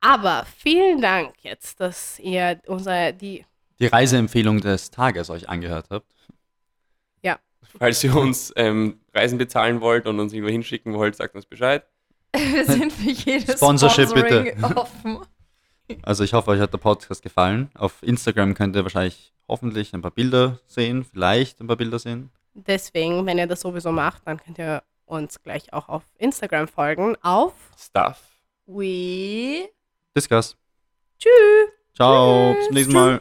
Aber 0.00 0.46
vielen 0.56 1.00
Dank 1.00 1.34
jetzt, 1.42 1.80
dass 1.80 2.18
ihr 2.18 2.60
unsere, 2.66 3.12
die, 3.12 3.44
Die 3.78 3.86
Reiseempfehlung 3.86 4.60
des 4.60 4.90
Tages 4.90 5.30
euch 5.30 5.48
angehört 5.48 5.86
habt. 5.90 6.12
Falls 7.78 8.02
ihr 8.02 8.16
uns 8.16 8.52
ähm, 8.56 9.00
Reisen 9.14 9.38
bezahlen 9.38 9.80
wollt 9.80 10.06
und 10.06 10.18
uns 10.18 10.32
irgendwo 10.32 10.50
hinschicken 10.50 10.94
wollt, 10.94 11.16
sagt 11.16 11.34
uns 11.34 11.46
Bescheid. 11.46 11.84
Wir 12.36 12.64
sind 12.64 12.92
für 12.92 13.10
jedes 13.10 13.56
Sponsorship 13.56 14.08
Sponsoring 14.08 14.56
bitte. 14.56 14.76
offen. 14.76 15.18
Also 16.02 16.22
ich 16.22 16.34
hoffe, 16.34 16.52
euch 16.52 16.60
hat 16.60 16.72
der 16.72 16.78
Podcast 16.78 17.20
gefallen. 17.20 17.68
Auf 17.74 18.00
Instagram 18.04 18.54
könnt 18.54 18.76
ihr 18.76 18.84
wahrscheinlich 18.84 19.32
hoffentlich 19.48 19.92
ein 19.92 20.02
paar 20.02 20.12
Bilder 20.12 20.60
sehen, 20.68 21.02
vielleicht 21.02 21.60
ein 21.60 21.66
paar 21.66 21.74
Bilder 21.74 21.98
sehen. 21.98 22.30
Deswegen, 22.66 23.26
wenn 23.26 23.38
ihr 23.38 23.46
das 23.46 23.60
sowieso 23.60 23.92
macht, 23.92 24.22
dann 24.26 24.38
könnt 24.38 24.58
ihr 24.58 24.82
uns 25.06 25.42
gleich 25.42 25.72
auch 25.72 25.88
auf 25.88 26.02
Instagram 26.18 26.68
folgen. 26.68 27.16
Auf 27.22 27.54
Stuff. 27.78 28.22
We 28.66 29.68
Discuss. 30.16 30.56
Tschüss! 31.18 31.70
Ciao, 31.94 32.52
Tschüss. 32.52 32.56
bis 32.56 32.66
zum 32.66 32.74
nächsten 32.74 32.92
Mal. 32.92 33.20